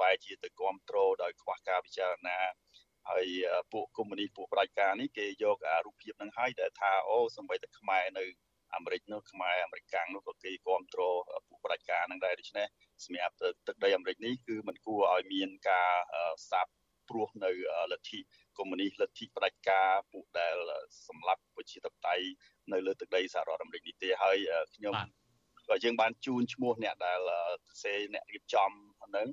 [0.02, 2.40] បែរជាទៅគ្រប់គ្រងដោយខ្វះការពិចារណា
[3.10, 3.28] ហើយ
[3.74, 8.26] ពួកកុម្មុយនីសពួកប្រជាការនេះគេយកអារូបភាពហ្នឹងហើយដែលថាអូសម្បីតែខ្មែរនៅ
[8.76, 11.16] អាមេរិកនោះខ្មែរអាមេរិកាំងនោះក៏គេគ្រប់គ្រង
[11.48, 12.68] ពួកប្រជាការហ្នឹងដែរដូច្នេះ
[13.06, 13.36] សម្រាប់
[13.68, 15.92] ទឹកដីអាមេរិកនេះគឺมันគួរឲ្យមានការ
[16.52, 16.68] សាប
[17.10, 17.52] ព្រោះនៅ
[17.92, 18.20] លទ្ធិ
[18.58, 20.56] កុម្មុយនីសលទ្ធិប្រជាការពួកដែល
[21.08, 22.26] សម្លាប់ប្រជាធិបតេយ្យ
[22.74, 24.38] នៅលើទឹកដីសហរដ្ឋអាមេរិកនេះទេហើយ
[24.76, 25.25] ខ្ញុំក៏
[25.84, 27.20] យើងបានជូនឈ្មោះអ្នកដែល
[27.84, 28.72] សេអ្នករៀបចំ
[29.06, 29.28] ហ្នឹង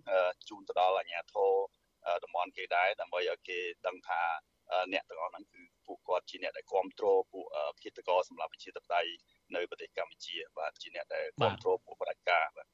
[0.48, 1.50] ជូនទៅដល់អាជ្ញាធរ
[2.24, 4.22] តំបន់គេដែរដើម្បីឲ្យគេដឹងថា
[4.92, 7.46] អ្នកទាំងអស់ហ្នឹងគឺពួកគាត់ជាអ្នកដែលគ្រប់គ្រងពួក
[7.82, 9.02] គិតកោសម្រាប់វិជាតបតៃ
[9.54, 12.66] នៅប្រទេសកម្ពុជាបាទជាអ្នកដែលគ្រប់គ្រងពួកប្រជាការបាទ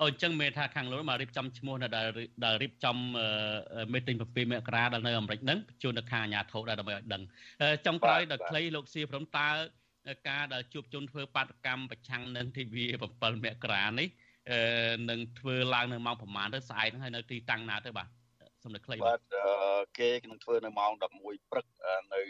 [0.00, 2.06] អូអញ្ចឹងមានថាខាងលោកមករៀបចំឈ្មោះនៅដែល
[2.44, 2.96] ដែលរៀបចំ
[3.92, 7.22] មេតិញ7មករាដែលនៅអាមេរិកហ្នឹងជូនទៅខាងអាជ្ញាធរដែរដើម្បីឲ្យដឹង
[7.86, 9.48] ចុងក្រោយដល់ខ្លីលោកសៀព្រមតើ
[10.28, 14.08] ការដែលជួបជុំធ្វើបាតកម្មប្រឆាំងនឹងទិវា7មករានេះ
[15.10, 18.08] នឹងធ្វើឡើងនៅម៉ោងប្រហែលទៅស្អែកហ្នឹងហើយនៅទីតាំងណាទៅបាទ
[18.64, 19.20] សំដេចខ្លីបាទ
[19.98, 20.92] គេនឹងធ្វើនៅម៉ោង
[21.22, 21.66] 11ព្រឹក
[22.14, 22.20] នៅ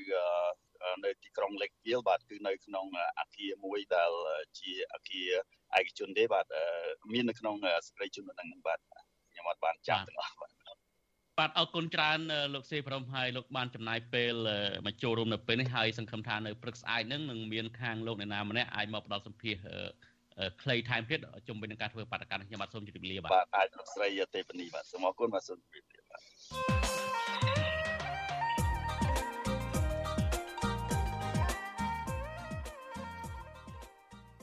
[1.05, 2.87] នៅទីក្រុង Lakeville បាទគឺនៅក្នុង
[3.21, 4.13] អគារមួយដែល
[4.61, 5.31] ជាអគារ
[5.79, 6.47] ឯកជនទេបាទ
[7.13, 7.55] មាននៅក្នុង
[7.87, 8.79] សេចក្តីជូនដំណឹងហ្នឹងបាទ
[9.31, 10.51] ខ្ញុំអត់បានចាំទាំងអស់បាទ
[11.39, 12.19] បាទអរគុណច្រើន
[12.55, 14.35] លោកសេព្រមហើយលោកបានចំណាយពេល
[14.87, 19.55] មកចូលរួមនៅពេលនេះហើយសង្ឃឹមថានៅព្រឹកស្អែកហ្នឹងនឹងមានខាងលោកអ្នកណាម្នាក់អាចមកផ្ដល់សម្ភារ
[20.63, 26.23] ខ្លីថែមទៀតជុំវិញនឹងការធ្វើបាតកម្មខ្ញុំបាទសូមជម្រាបលាបាទបាទអាចលោកស្រីទេពនីបាទសូមអរគុណបាទសូមជម្រាបលាបាទ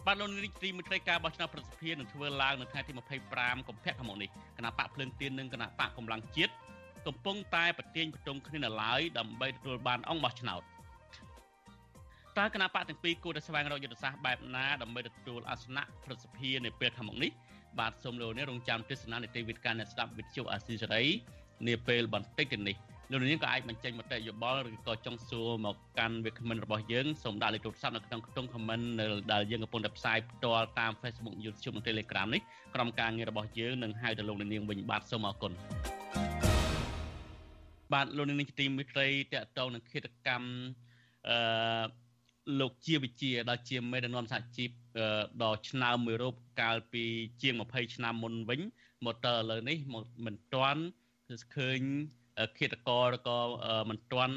[0.08, 2.93] បាទលោកនាយទីមួយត្រីការបោះឆ្នោតប្រសិទ្ធភាពនឹងធ្វើឡើងនៅថ្ងៃទី
[3.29, 6.53] 25កុម្ភៈឆ្នាំនេះគណៈបកភ្លើងទៀននិងគណៈបកកម្លាំងជាតិ
[7.08, 10.62] កំពុងតែប្រទៀងប្រទងគ្នានៅឡើយដើម្បីទទួលបានអង្គបោះឆ្នោត
[12.38, 17.32] តើគណៈបកទាំងពីរគួរតែស្វែងរកយុទ្ធសាស្ត្របែបណាដើម្បីទទួលអាសនៈប្រសិទ្ធភាពនៅពេលខាងមុខនេះ
[17.80, 21.04] បាទសូមលោកនេះរងចាំទស្សនានីតិវិទ្យាអ្នកស្ដាប់វិទ្យុអាស៊ីសេរី
[21.68, 22.76] នាពេលបន្តិចទៅនេះ
[23.12, 32.41] លោកនាងក៏អាចបញ្ចេញមតិយោបល់ឬក៏ចង់សួរមកកាន់វាគ្មិនរបស់យើងសូមដាក់លេខទូរស័ព្ទនៅក្នុងខ្ទង់ comment នៅដែលយើងកំពុងតែផ្សាយផ្ទាល់តាម Facebook YouTube និង Telegram នេះ
[32.76, 35.54] ក្រុមការងាររបស់យើងនឹងហៅទៅលោកនាងវិញបាទសូមអរគុណ
[37.93, 40.48] បាទលោកនាងទីមិត្តរីតកតងនឹងគិតកម្ម
[41.30, 42.06] អឺ
[42.60, 44.69] លោកជាវិជាដែលជាមេដឹកនាំសហជីព
[45.43, 47.04] ដល់ឆ្នើមមួយរូបកាលពី
[47.41, 48.62] ជាង20ឆ្នាំមុនវិញ
[49.06, 49.78] មកតើឥឡូវនេះ
[50.26, 50.82] មិនទាន់
[51.56, 51.82] ឃើញ
[52.58, 53.39] ឃាតករក៏
[53.89, 54.36] មិនទាន់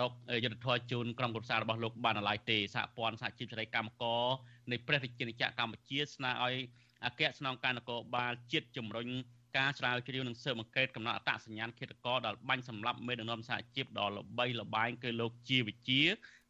[0.00, 0.12] រក
[0.44, 4.24] យុទ្ធធរជូនក្រុមគឧសាររបស់លោកបានឡើយទេសហព័ន្ធសហជីពសេរីកម្មករ
[4.70, 6.56] នៃព្រះរាជាណាចក្រកម្ពុជាស្នើឲ្យ
[7.04, 9.08] អគ្គស្នងការនគរបាលជាតិជំរុញ
[9.56, 16.00] ការស្រាវជ្រាវនិងស៊ើបអង្កេតកំណត់អត្តសញ្ញាណឃាតករដែលបាញ់សម្លាប់មេដឹកនាំសហជីពដ៏ល្បីល្បាញគឺលោកជាវិជា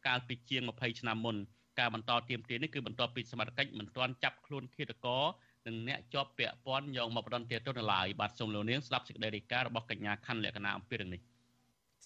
[0.07, 1.35] កាលពីជាង20ឆ្នាំមុន
[1.79, 5.23] ការបន្តទៀមទានេះគឺបន្ទាប់ពីសមត្ថកិច្ចមិនទាន់ចាប់ខ្លួនឃាតករ
[5.67, 11.21] និងអ្នកជាប់ពាក់ព័ន្ធយកមកបដិសេធទៅនៅឡើយបាទសូមលោកនាងស្ដាប់សេចក្តីរាយការណ៍របស់កញ្ញាខណ្ឌលក្ខណៈអំពីរឿងនេះ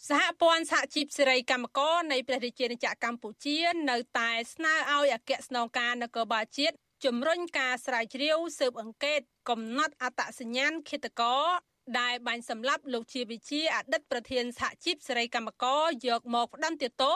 [0.10, 3.58] សហព័ន្ធសហជីពសេរីកម្មករនៃព្រះរាជាណាចក្រកម្ពុជា
[3.90, 11.46] នៅតែស្នើឲ្យអគ្គស្នងការនគរបាលជាតិ ជំរុញការស្រាវជ្រាវស៊ើបអង្កេត កំណត់អត្តសញ្ញាណឃាតករ
[12.00, 17.16] ដែលបាញ់សម្លាប់លោកជាវិជាអតីតប្រធានសហជីពសេរីកម្មករយកមកផ្ដន្ទាទោស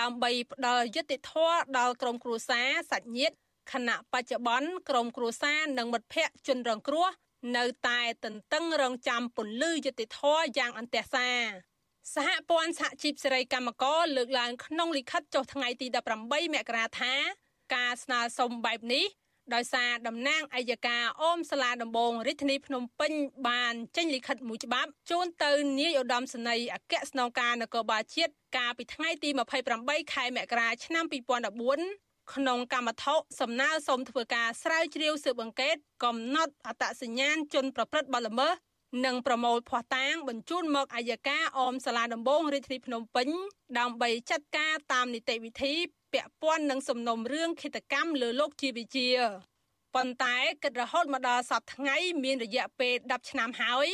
[0.00, 3.36] ដើម្បីផ្ដល់យុត្តិធម៌ដល់ក្រុមគ្រួសារសាច់ញាតិ
[3.72, 7.08] ខណៈបច្ចុប្បន្នក្រមគ្រួសារនិងមិត្តភ័ក្តិជនរងគ្រោះ
[7.56, 10.20] នៅតែទន្ទឹងរង់ចាំពន្លឺយុតិធធ
[10.58, 11.28] យ៉ាងអន្ទះសា
[12.14, 15.86] សហព័ន្ធសហជីពសេរីកម្មករលើកឡើងក្នុងលិខិតចុះថ្ងៃទី
[16.20, 17.14] 18មករាថា
[17.74, 19.06] ការស្នើសុំបែបនេះ
[19.54, 23.12] ដោយសារតំណាងអัยការអមសាលាដំបងរាជធានីភ្នំពេញ
[23.48, 29.28] បានចេញលិខិតមួយច្បាប់ជូនទៅនាយឧត្តមសេនីយ៍អគ្គស្នងការនគរបាលជាតិកាលពីថ្ងៃទី
[29.70, 38.54] 28ខែមករាឆ្នាំ2014ក្នុងកម្មថោសំណើសូមធ្វើការស្រាវជ្រាវស៊ើបអង្កេតកំណត់អត្តសញ្ញាណជនប្រព្រឹត្តបទល្មើស
[39.04, 43.28] និងប្រមូលភ័ស្តុតាងបញ្ជូនមកអัยការអមសាលាដំបងរាជធានីភ្នំពេញ
[43.78, 45.74] ដើម្បីចាត់ការតាមនីតិវិធី
[46.14, 49.08] ពាក់ព័ន្ធនឹងសំណុំរឿងឃាតកម្មលើលោកជាវិជា
[49.94, 53.88] ប៉ុន្តែគិតរហូតមកដល់សប្តាហ៍ថ្ងៃមានរយៈពេល10ឆ្នាំហើយ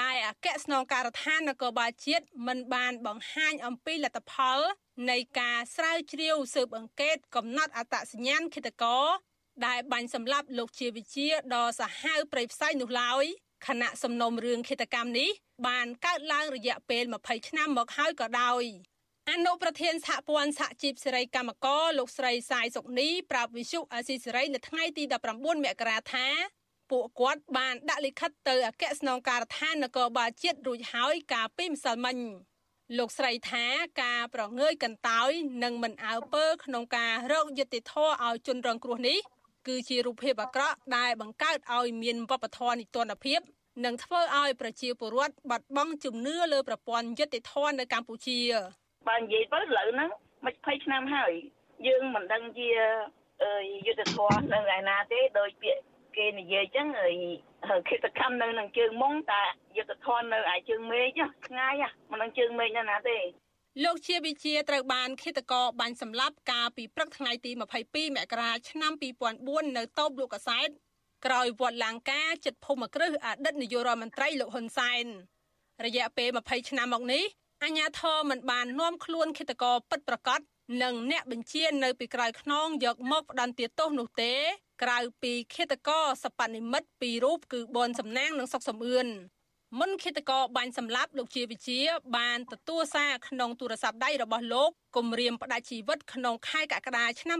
[0.00, 4.58] ដែលអគ្គស្នងការដ្ឋាននគរបាលជាតិមិនបានបង្ហាញអំពីលទ្ធផល
[5.10, 9.06] នៃការស្រាវជ្រាវស៊ើបអង្កេតកំណត់អត្តសញ្ញាណឃាតករ
[9.66, 13.24] ដែលបាញ់សម្លាប់លោកជាវិជាដ៏សាហាវព្រៃផ្សៃនោះឡើយ
[13.66, 15.30] ខណៈសំណុំរឿងឃាតកម្មនេះ
[15.66, 18.64] បានកើតឡើងរយៈពេល20ឆ្នាំមកហើយក៏ដោយ
[19.32, 26.26] អនុប្រធានសហព័ន្ធសហជីពសេរីកម្មករលោកស្រីសាយសុកនីប្រាប់វិសុអាស៊ីសេរីនៅថ្ងៃទី19មករាថា
[26.90, 32.16] ពួកគាត់បានដាក់លិខិតទៅអគ្គស្នងការដ្ឋាននគរបាលជាតិរួចហើយកាលពីម្សិលមិញ
[32.98, 33.64] លោកស្រីថា
[34.02, 35.30] ការប្រងើយកន្តើយ
[35.64, 39.18] និងមិនអើពើក្នុងការរកយុត្តិធម៌ឲ្យជនរងគ្រោះនេះ
[39.66, 43.40] គឺជារូបភាពអាក្រក់ដែលបង្កើតឲ្យមានវប្បធម៌នីតិរដ្ឋភាព
[43.84, 48.40] និងធ្វើឲ្យប្រជាពលរដ្ឋបាត់បង់ជំនឿលើប្រព័ន្ធយុត្តិធម៌នៅកម្ពុជា
[49.08, 50.10] បើនិយាយទៅឥឡូវហ្នឹង
[50.44, 51.32] មិន20ឆ្នាំហើយ
[51.86, 52.68] យើងមិនដឹងជា
[53.86, 55.82] យុទ្ធធម៌នៅឯណាទេដោយពាក្យ
[56.16, 56.88] គេនិយាយចឹង
[57.88, 59.42] គិតកម្មនៅនឹងជើងមុងតែ
[59.76, 61.74] យុទ្ធធននៅឯជើងមេឃឆ្ងាយ
[62.10, 63.18] មិននឹងជើងមេឃណាណាទេ
[63.84, 68.92] លោកជាវិជាត្រូវបានឃាតករបាញ់សម្លាប់កាលពីព្រឹកថ្ងៃទី22មករាឆ្នាំ
[69.34, 70.68] 2004នៅតូបលោកកសែត
[71.26, 75.04] ក្រោយវត្តឡាងការចិត្តភូមិគ្រឹះអតីតនាយករដ្ឋមន្ត្រីលោកហ៊ុនសែន
[75.86, 77.24] រយៈពេល20ឆ្នាំមកនេះ
[77.64, 80.40] អាញាធរមិនបាននាំខ្លួនឃាតករពិតប្រាកដ
[80.82, 84.32] និងអ្នកបញ្ជានៅពីក្រោយខ្នងយកមកផ្ដន្ទាទោសនោះទេ
[84.82, 89.08] ក្រៅពីឃាតករសពនិមិត្តពីររូបគឺបនសំណាងនិងសុកសំអឿន
[89.78, 91.80] មុនឃាតករបាញ់សម្លាប់លោកជាវិជា
[92.16, 97.38] បានទទួលសារក្នុងទូរស័ព្ទដៃរបស់លោកគំរាមផ្ដាច់ជីវិតក្នុងខែកក្កដាឆ្នាំ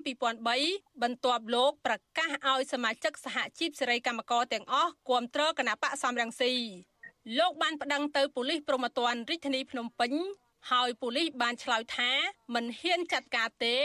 [0.51, 6.53] 2003បន្ទាប់លោកប្រកាសឲ្យសមាជិកសហជីពសេរីកម្មករទាំងអស់គាំទ្រគណៈបកសំរងស៊ី
[7.39, 10.13] លោកបានប្តឹងទៅប៉ូលីសព្រហ្មទណ្ឌរាជធានីភ្នំពេញ
[10.71, 12.11] ហើយប៉ូលីសបានឆ្លើយថា
[12.55, 13.77] មិនហ៊ានចាត់ការទេ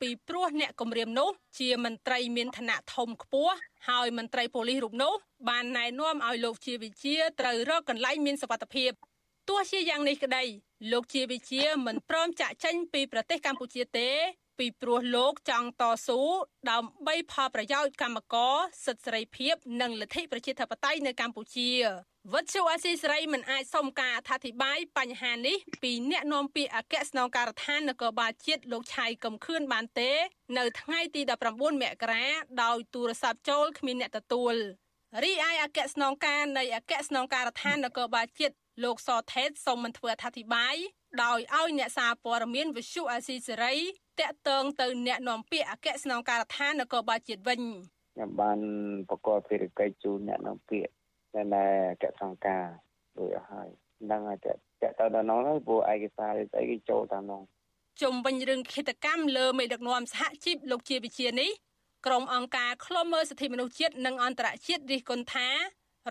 [0.00, 3.54] ពីព្រោះអ្នកគម្រាមនោះ ជាមន្ត្រីមានឋានៈធំខ្ពស់
[3.88, 5.14] ហើយមន្ត្រីប៉ូលីសរូបនោះ
[5.48, 8.90] បានណែនាំឲ្យលោកជាវិជាត្រូវរកកន្លែងមានសុវត្ថិភាព
[9.48, 10.44] ទោះជាយ៉ាងនេះក្តី
[10.92, 14.10] លោកជាវិជាមិនព្រមចាក់ចេញពីប្រទេសកម្ពុជាទេ
[14.58, 16.20] ពីព្រោះលោកចង់តស៊ូ
[16.70, 21.70] ដើម្បីផលប្រយោជន៍កម្មករសិទ្ធិសេរីភាព និងលទ្ធិប្រជាធិបតេយ្យនៅកម្ពុជា
[22.32, 30.10] វត្តជូអាស៊ីសេរីមិនអាចសុំការអធិប្បាយបញ្ហានេះពីអ្នកនាំពាក្យអគ្គស្នងការដ្ឋាននគរបាលជាតិលោកឆៃកំខឿនបានទេ
[30.58, 32.26] នៅថ្ងៃទី19មករា
[32.62, 34.54] ដោយទូរស័ព្ទចូលគ្មានអ្នកទទួល
[35.22, 38.54] រីឯអគ្គស្នងការនៃអគ្គស្នងការដ្ឋាននគរបាលជាតិ
[38.84, 40.76] លោកសថេតសូមមិនធ្វើអធិប្បាយ
[41.24, 43.76] ដោយឲ្យអ្នកសារព័ត៌មានវិសុអាស៊ីសេរី
[44.20, 47.60] តាក់ទងទៅអ្នកនាំពាក្យអគ្គស្នងការដ្ឋាននគរបាលជាតិវិញ
[48.14, 48.58] ខ្ញុំបាន
[49.08, 50.99] ប្រកបភារកិច្ចជូនអ្នកនាំពាក្យ
[51.34, 51.64] នៅនៅ
[52.02, 52.64] កសង្ការ
[53.18, 53.68] រួចអស់ហើយ
[54.10, 57.40] នឹងតែតទៅដល់នោះហើយព្រោះឯកសារស្អីគេចូលតាមនោះ
[58.02, 61.50] ជុំវិញរឿងឃាតកម្មលើមេដឹកនាំសហជីពលោកជាវិជានេះ
[62.06, 65.48] ក្រុមអង្គការឃ្លាំមើលសិទ្ធិមនុស្សជាតិនិងអន្តរជាតិរិះគន់ថា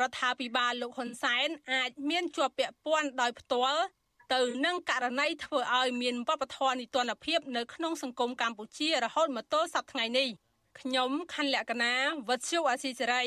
[0.02, 3.84] រដ្ឋាភិបាលលោកហ៊ុនសែនអាចមានជាប់ពាក់ព័ន្ធដោយផ្ទាល់
[4.34, 10.28] ទៅនឹងករណីធ្វើឲ្យមានវប្បធម៌នីតិរដ្ឋភាពនៅក្នុងសង្គមកម្ពុជារហូតមកទល់សប្តាហ៍ថ្ងៃនេះ
[10.80, 11.94] ខ្ញុំខណ្ឌលក្ខណា
[12.28, 13.24] វັດឈូអាស៊ីសេរី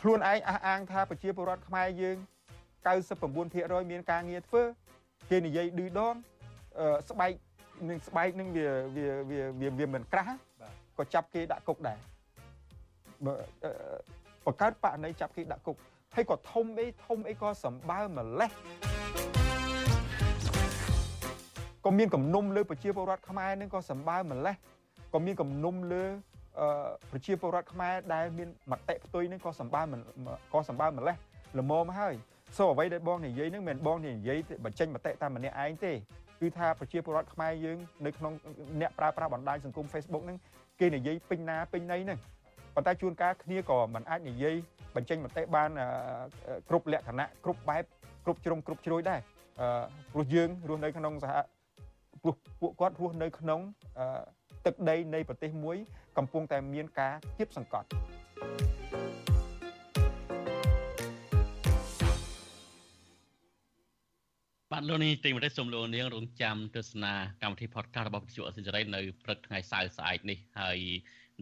[0.00, 2.16] ខ្លួនឯងអះអាងថាប្រជាពលរដ្ឋខ្មែរយើង
[3.04, 4.62] 99%មានការងារធ្វើ
[5.30, 6.14] គេនិយាយឌឺដង
[7.10, 7.32] ស្បែក
[7.88, 9.08] នឹងស្បែកនឹងវាវា
[9.60, 10.36] វាវាមិនក្រាស់
[10.98, 11.98] ក៏ចាប់គេដាក់គុកដែរ
[14.46, 15.76] បង្កើតបកណីចាប់គេដាក់គុក
[16.14, 18.50] ហើយក៏ធំអីធំអីក៏សម្បើម្លេះ
[21.84, 24.56] ក៏មានគំនុំលើប្រជាពលរដ្ឋខ្មែរនឹងក៏សម្បើម្លេះ
[25.14, 26.04] ក៏មានគំនុំលើ
[27.10, 30.00] ប្រជាពលរដ្ឋខ្មែរដែលមានមតិផ្ទុយនឹងក៏សម្បើមិន
[30.52, 31.16] ក៏សម្បើម្លេះ
[31.58, 32.14] ល្មមហើយ
[32.56, 35.92] សូអ្វីដែលបងនិយាយនឹងមិនបងនិយាយបញ្ចេញមតិតាមម្នាក់ឯងទេ
[36.40, 38.32] គឺថាប្រជាពលរដ្ឋខ្មែរយើងនៅក្នុង
[38.80, 40.38] អ្នកប្រើប្រាស់បណ្ដាញសង្គម Facebook ហ្នឹង
[40.80, 42.18] គេនិយាយពេញណាពេញណីហ្នឹង
[42.74, 44.54] ប៉ុន្តែជួនកាលគ្នាក៏មិនអាចនិយាយ
[44.96, 45.70] បញ្ចេញមតិបាន
[46.68, 47.84] គ្រប់លក្ខណៈគ្រប់បែប
[48.24, 49.20] គ្រប់ជ្រុងគ្រប់ជ្រោយដែរ
[50.12, 51.32] ព្រោះយើងរស់នៅក្នុងសហ
[52.22, 53.60] ព្រោះពួកគាត់រស់នៅក្នុង
[54.66, 55.76] ទឹកដីនៃប្រទេសមួយ
[56.18, 57.88] កំពុងតែមានការគៀបសង្កត់
[64.72, 70.78] បាទលោកនេះទីមរិទ្ធសូមលោកនាងរងចាំទស្សនាកម្មវិធី podcast របស់វិទ្យុអសិរ័យនៅព្រឹកថ្ងៃសៅរ៍ស្អែកនេះហើយ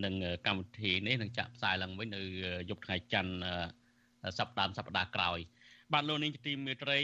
[0.04, 0.14] នឹង
[0.46, 2.22] កម្មវិធីនេះនឹងចាក់ផ្សាយឡើងវិញនៅ
[2.70, 5.38] យប់ថ្ងៃច័ន្ទសប្តាហ៍សប្តាហ៍ក្រោយ
[5.92, 7.00] បាទលោកនាងទីមេត្រី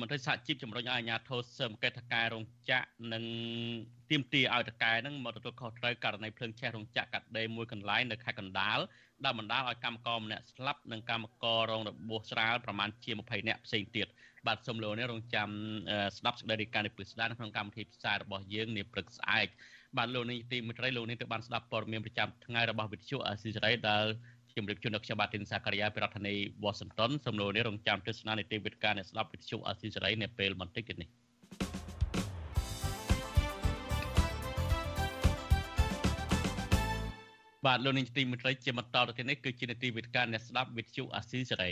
[0.00, 3.24] មន្ត្រីសហជីពជំរុញឲ្យអាជ្ញាធរស៊ើបអង្កេតថកែរោងចក្រនិង
[4.10, 8.78] ទាមទារឲ្យថកែហ្នឹងមកទទួលខុសត្រូវករណីភ្លើងឆេះរោងចក្រកាត់ដេរមួយកន្លែងនៅខេត្តកណ្ដាល
[9.24, 14.06] ដែលបណ្ដាលឲ្យកម្មករម្នាក់ស្លាប់និងកម្មកររងរបួសស្រាលប្រមាណជា20នាក់ផ្សេងទៀត
[14.46, 15.48] បាទសូមលោកនេះរងចាំ
[16.16, 19.48] ស្ដាប់សេចក្តីរាយការណ៍នេះពិស្ដានៅក្នុងកម្មវិធីផ្សាយរបស់យើងនាព្រឹកស្អែក
[19.96, 24.04] បាទលោកនេះទីមិត្តរីលោកនេះទៅបានស្ដាប់ព័ត៌មានប្រចាំថ្ងៃរបស់វិទ្យុអាស៊ីសេរីដែល
[24.56, 26.34] ជម្រាបជូនដល់ខ្ញុំបាទទីនសាករិយាពីរដ្ឋធានី
[26.64, 31.08] Washington សូមលោកនេះរងចាំទស្សនានីតិវិទ្យាអ្នកស្ដាប់វិទ្យុអាស៊ីសេរីនៅពេលបន្តិចទៀតនេះ
[37.66, 41.70] បាទលោកនាងទីមិត្តរីជាបន្តទៅទៀតនេះគឺជានីតិវិទ្យាអ្នកស្ដាប់វិទ្យុអាស៊ីសេរី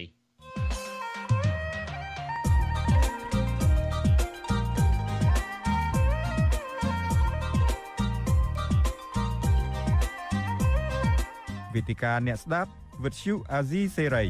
[11.80, 12.70] វេទិកាអ្នកស្ដាប់
[13.04, 14.24] វិទ្យុអាស៊ីសេរី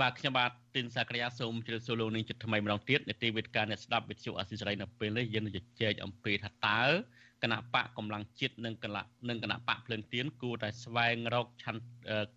[0.00, 6.82] បាទខ្ញុំបាទទីនសាក្រាសូមជម្រាបសួរលោកនាងចិត្តថ្មីម្ដងទៀតនេតិវេទិកាអ្នកស្ដាប់វិទ្យុអាស៊ីសេរីនៅពេលនេះយើងនឹងជជែកអំពីថាតើ
[7.42, 11.82] គណៈបកកម្លាំងជាតិនិងគណៈនិងគណៈបកភ្លើងទៀនគួរតែស្វែងរកឆន្ទ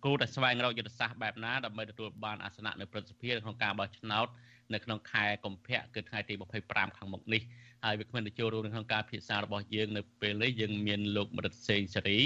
[0.04, 4.28] គួរតែស្វែងរកយុទ្ធសាស្ត្របែបណាដើម្បីទទួលបានអាសនៈនៅព្រឹទ្ធសភាក្នុងការបោះឆ្នោត
[4.72, 6.34] នៅក្នុងខែកុម្ភៈគឺថ្ងៃទី
[6.66, 7.42] 25ខាងមុខនេះ
[7.84, 12.18] ហើយវាគ្មានទៅចូលរួមក្នុងការពិសារបស់យើងនៅពេលនេះយើងមានលោកមរិតសេងសេរី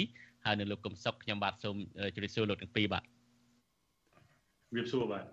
[0.44, 1.76] ហើយនៅលោកកឹមសុខខ្ញុំបាទសូម
[2.14, 5.24] ជម្រាបសួរលោកទាំងពីរបាទជម្រាបសួរបាទ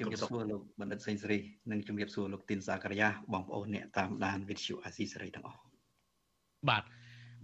[0.00, 1.38] ជម្រាបសួរលោកបណ្ឌិតសេងសេរី
[1.70, 5.60] និងជម្រាបសួរលោកទីនសាករិយាបងប្អូនអ្នកតាមដានវិទ្យុអាស៊ីសេរីទាំងអស់
[6.68, 6.82] បាទ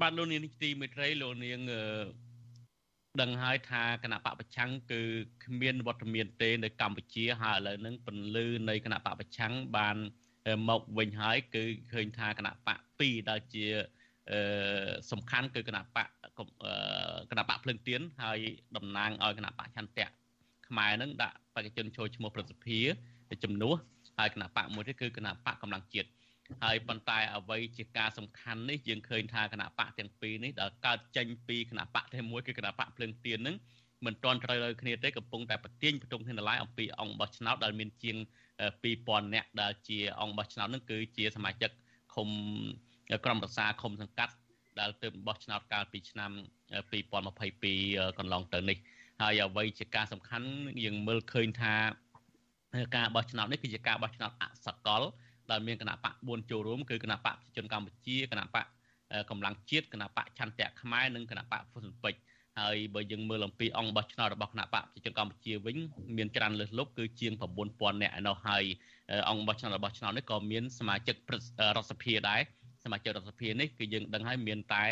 [0.00, 1.60] បាទលោកនាងទីមេត្រីលោកនាង
[3.20, 5.00] ដឹងហើយថាគណៈបកប្រឆាំងគឺ
[5.44, 9.96] គ្មានវត្តមានទេនៅកម្ពុជាហើយឥឡូវហ្នឹងពន្លឺនៃគណៈបកប្រឆាំងបាន
[10.68, 13.66] មកវិញហើយគឺឃើញថាគណៈបក2ដែលជា
[15.10, 16.08] សំខាន់គឺគណៈបក
[17.30, 18.38] គណៈបកភ្លឹងទៀនហើយ
[18.76, 20.06] តំណាងឲ្យគណៈបកឆន្ទៈ
[20.68, 22.80] ខ្មែរនឹងដាក់បេក្ខជនចូលឈ្មោះប្រសិទ្ធិ
[23.44, 23.74] ជំនួស
[24.18, 26.08] ហើយគណៈបកមួយទៀតគឺគណៈបកកម្លាំងជាតិ
[26.62, 33.56] ហើយប៉ុន្តែអ្វីជាការសំខាន់នេះយើងឃើញថាគណៈបកទាំងពីរនេះដែលកើតចេញពីគណៈបកតែមួយគឺគណៈបកភ្លើងទៀននឹង
[34.06, 38.16] មិនទាន់ត្រូវលើគ្នាទេកំពុងតែប្រទៀងបន្ទងគ្នាឡើយអំពីអង្គបោះឆ្នោតដែលមានជាង
[38.74, 41.70] 2000នាក់ដែលជាអង្គបោះឆ្នោតនឹងគឺជាសមាជិក
[42.14, 42.28] ឃុំ
[43.24, 44.34] ក្រុមប្រឹក្សាឃុំសង្កាត់
[44.80, 46.30] ដែលទើបបោះឆ្នោតកាលពីឆ្នាំ
[47.00, 48.78] 2022កន្លងទៅនេះ
[49.20, 50.48] ហើយអ្វីជាការសំខាន់
[50.84, 51.74] យើងមើលឃើញថា
[52.96, 55.02] ការបោះឆ្នោតនេះគឺជាការបោះឆ្នោតអសកល
[55.50, 58.66] ដែលមានគណៈបក4ចូលរួមគឺគណៈបកប្រជាជនកម្ពុជាគណៈបក
[59.30, 62.20] កម្លាំងជាតិគណៈបកឆន្ទៈខ្មែរនិងគណៈបកហ្វុសិនពេជ្រ
[62.58, 65.76] ហើយបើយើងមើលអំពីអង្គបោះឆ្នោតរបស់គណៈបកប្រជាជនកម្ពុជាវិញ
[66.16, 67.32] មានច្រើនលើសលប់គឺជាង
[67.68, 68.64] 9000នាក់ឯណោះហើយ
[69.28, 72.40] អង្គបោះឆ្នោតរបស់ឆ្នោតនេះក៏មានសមាជិករដ្ឋសភាដែរ
[72.84, 74.84] សមាជិករដ្ឋសភានេះគឺយើងដឹងហើយមានតែ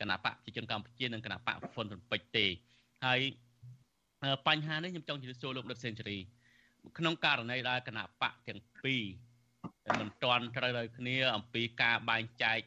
[0.00, 2.46] គណៈបកប្រជាជនកម្ពុជានិងគណៈបកហ្វុនស៊ុនពេជ្រទេ
[3.06, 3.20] ហើយ
[4.46, 6.18] បញ្ហានេះខ្ញុំចង់ជម្រាបសួរលោកដិតសេនស៊ូរី
[6.98, 9.04] ក្នុងករណីដែលគណៈបកទាំងពីរ
[10.00, 12.60] មិនទាន់ត្រូវដោយគ្នាអំពីការបែងចែក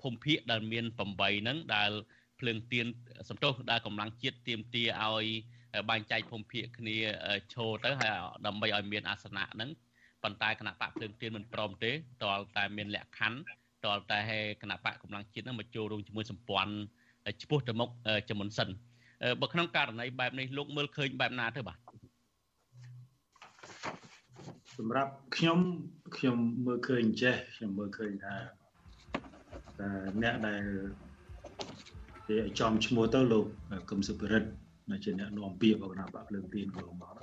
[0.00, 1.90] ភូមិភាគដែលមាន8ហ្នឹងដែល
[2.40, 2.86] ភ្លើងទៀន
[3.28, 5.26] សំទោសដែលកម្លាំងជាតិទៀមទាឲ្យ
[5.90, 6.96] បែងចែកភូមិភាគគ្នា
[7.52, 9.70] ឈរទៅហើយដើម្បីឲ្យមានអាសនៈហ្នឹង
[10.22, 13.38] ប៉ុន្តែគណៈបកភ្លើងទៀនមិនព្រមទេតលតែមានលក្ខខណ្ឌ
[13.84, 14.20] តលតែ
[14.62, 16.74] គណៈបកកម្លាំងជាតិហ្នឹងមកចូលរួមជាមួយសម្ព័ន្ធ
[17.42, 17.90] ឆ្ពោះទៅមុខ
[18.28, 18.68] ជំនុនសិន
[19.40, 21.78] បើក្នុងករណីបែបនេះលោកមើលឃើញបែបណាទៅបាទ
[24.76, 25.58] សម្រាប់ខ្ញុំ
[26.16, 28.34] ខ្ញុំមើលឃើញចេះខ្ញុំមើលឃើញថា
[30.22, 30.62] អ្នកដែល
[32.27, 33.45] គេចំឈ្មោះទៅលោក
[33.89, 34.49] កឹមសុភិរិទ្ធ
[34.91, 37.15] ដែលជាអ្នកនាំពាក្យរបស់គណៈបកភ្លើងទៀនកន្លងមក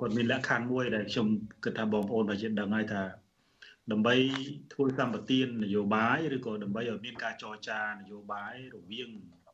[0.00, 1.26] គាត់មានលក្ខខណ្ឌមួយដែលខ្ញុំ
[1.64, 3.02] គិតថាបងប្អូនប្រជាដឹងហើយថា
[3.90, 4.14] ដើម្បី
[4.72, 9.10] ធ្វើសម្បទាននយោបាយឬក៏ដើម្បីឲ្យមានការចរចានយោបាយរវាង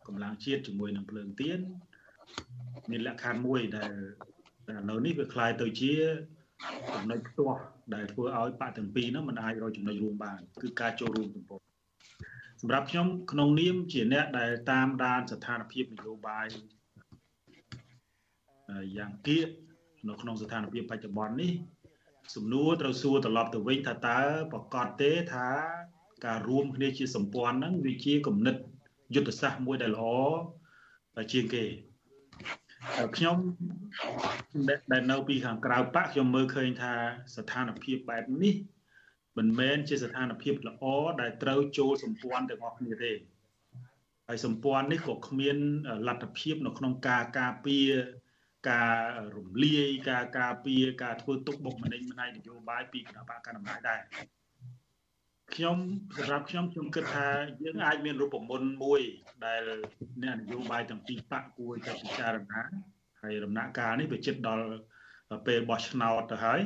[0.06, 1.60] កម្លាំងជាតិជាមួយនឹងភ្លើងទៀន
[2.90, 3.92] មានលក្ខខណ្ឌមួយដែល
[4.70, 5.94] ឥឡូវនេះវាคล้ายទៅជា
[6.94, 7.60] ចំណុចផ្ទាស់
[7.94, 11.60] ដែលធ្វើឲ្យបកទាំងពីរនោះมันអាចរកចំណុចរួមបានគឺការចូលរួមទំព័រ
[12.65, 16.47] សម្រាប់ខ្ញុំក្នុងនាមជាអ្នកដែលតាមដានស្ថានភាពនយោបាយ
[18.97, 19.47] យ៉ាងគៀក
[20.07, 21.53] នៅក្នុងស្ថានភាពបច្ចុប្បន្ននេះ
[22.35, 24.19] សំណួរត្រូវសួរត្រឡប់ទៅវិញថាតើ
[24.53, 25.47] ប្រកាសទេថា
[26.25, 28.55] ការរួមគ្នាជាសម្ព័ន្ធហ្នឹងវាជាគំនិត
[29.15, 31.63] យុទ្ធសាស្ត្រមួយដែលល្អជាងគេ
[33.17, 33.37] ខ្ញុំ
[34.91, 36.93] ដែលនៅពីខាងក្រៅបកខ្ញុំមើលឃើញថា
[37.35, 38.55] ស្ថានភាពបែបនេះ
[39.37, 40.85] មិនមែនជាស្ថានភាពល្អ
[41.21, 43.13] ដែលត្រូវចូលសម្ព័ន្ធទាំងអស់គ្នាទេ
[44.27, 45.57] ហើយសម្ព័ន្ធនេះក៏គ្មាន
[46.07, 47.89] លទ្ធភាពនៅក្នុងការការពារ
[48.71, 48.97] ការ
[49.35, 54.01] រំលាយការការពារការធ្វើទុកបុកម្នេញផ្នែកនយោបាយពីគណៈបកកណ្ដាលអំណាចដែរ
[55.53, 55.77] ខ្ញុំ
[56.17, 57.27] សម្រាប់ខ្ញុំខ្ញុំគិតថា
[57.63, 59.01] យើងអាចមានរូបមន្តមួយ
[59.45, 59.61] ដែល
[60.23, 62.61] អ្នកនយោបាយទាំងពីរបកគួរតែពិចារណា
[63.21, 64.65] ហើយដំណាក់កាលនេះវាជិតដល់
[65.47, 66.61] ពេលបោះឆ្នោតទៅហើយ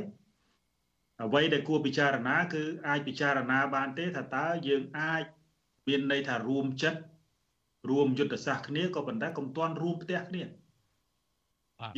[1.23, 5.23] អ្វីដែលគួរពិចារណា គឺអាចពិចារណាបានទេថាតើយើងអាច
[5.87, 6.99] មានន័យថារួមចិត្ត
[7.89, 10.43] រួមយុទ្ធសាស្ត្រគ្នាក៏ប៉ុន្តែកុំទាន់រួមផ្ទះគ្នា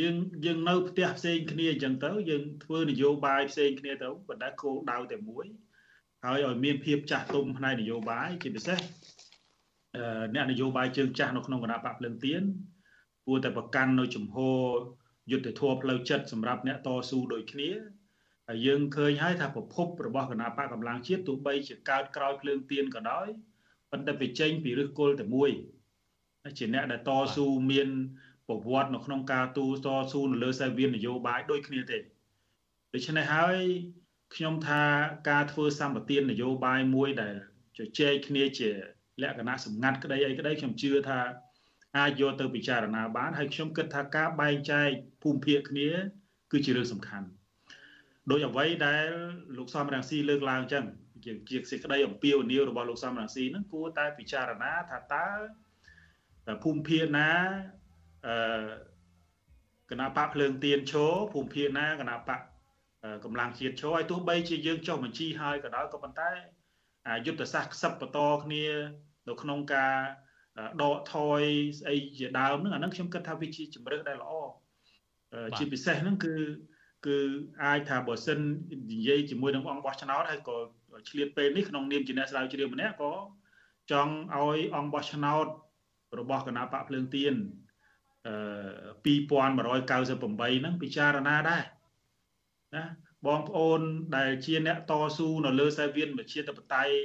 [0.01, 0.15] យើង
[0.45, 5.45] យើងនៅផ្ទះផ្សេងគ្នាអញ្ចឹងទៅយើងធ្វើនយោបាយផ្សេងគ្នាទៅប៉ុន្តែគោលដៅតែមួយ
[6.25, 8.79] ហើយឲ្យមានភាពចាស់ទុំផ្នែកនយោបាយជាពិសេស
[10.35, 12.43] អ្នកនយោបាយជើងចាស់នៅក្នុងគណៈបកភ្លើងទៀន
[13.25, 14.63] គួរតែប្រកាន់នៅជំហរ
[15.31, 17.69] យុទ្ធធម៌ផ្លូវចិត្តសម្រាប់អ្នកតស៊ូដូចគ្នា
[18.49, 23.27] ហើយយើងឃើញហើយថាប្រភពរបស់គណៈបកកម្លាំងជាតិទោះបីជាកើតក្រោយភ្លើងទៀនក៏ដោយ
[23.91, 25.49] ប៉ុន្តែវាចេញពីឫសគល់តែមួយ
[26.57, 27.89] ជាអ្នកដែលតស៊ូមាន
[28.47, 31.97] ប្រវត្តិនៅក្នុងការទូតស៊ូនៅលើសាវៀននយោបាយដូចគ្នាទេ
[32.93, 33.57] ដូច្នេះហើយ
[34.35, 34.83] ខ្ញុំថា
[35.29, 37.35] ការធ្វើសម្បទាននយោបាយមួយដែល
[37.77, 38.69] ជជែកគ្នាជា
[39.21, 41.19] លក្ខណៈសម្ងាត់ក្តីអីក្តីខ្ញុំជឿថា
[41.97, 44.89] អាចយកទៅពិចារណាបានហើយខ្ញុំគិតថាការបែងចែក
[45.23, 45.89] ភូមិភាគគ្នា
[46.51, 47.27] គឺជារឿងសំខាន់
[48.31, 49.07] ដោយអ្វីដែល
[49.57, 50.85] លោកសំរងស៊ីលើកឡើងអញ្ចឹង
[51.25, 55.25] ជាជាសេចក្តីអំពាវនាវរបស់លោកសំរងស៊ីហ្នឹងគួរតែពិចារណាថាតើ
[56.63, 57.29] ភូមិភាគណា
[58.27, 58.35] អឺ
[59.89, 62.39] គណៈបកភ្លើងទៀនឈរភូមិភាគណាគណៈបក
[63.25, 66.31] កម្លាំងជាតិឈរឲ្យទោះបីជាយើងចុះបញ្ជីហើយក៏ដោយក៏ប៉ុន្តែ
[67.25, 68.65] យុទ្ធសាស្ត្រខ្សឹបបន្តគ្នា
[69.27, 69.95] នៅក្នុងការ
[70.81, 71.41] ដកថយ
[71.79, 74.31] ស្អីជាដើមហ្នឹងអាហ្នឹងខ្ញុំគិតថាវាជាជំរើសដែលល្អ
[75.57, 76.33] ជាពិសេសហ្នឹងគឺ
[77.05, 77.17] គឺ
[77.63, 78.39] អាចថាបើសិន
[78.93, 80.57] និយាយជាមួយនឹងអង្គបោះឆ្នោតហើយក៏
[81.09, 83.13] ឆ្លៀតពេលនេះក្នុងនាមជាអ្នកស្រាវជ្រាវម្នាក់ក៏
[83.91, 85.45] ចង់ឲ្យអង្គបោះឆ្នោត
[86.19, 87.33] របស់គណៈបកភ្លើងទៀន
[88.27, 88.35] អឺ
[89.05, 91.63] 2198ហ្នឹងពិចារណាដែរ
[92.75, 92.83] ណា
[93.27, 93.81] បងប្អូន
[94.17, 96.95] ដែលជាអ្នកតស៊ូនៅលើសាវៀនប្រជាធិបតេយ្យ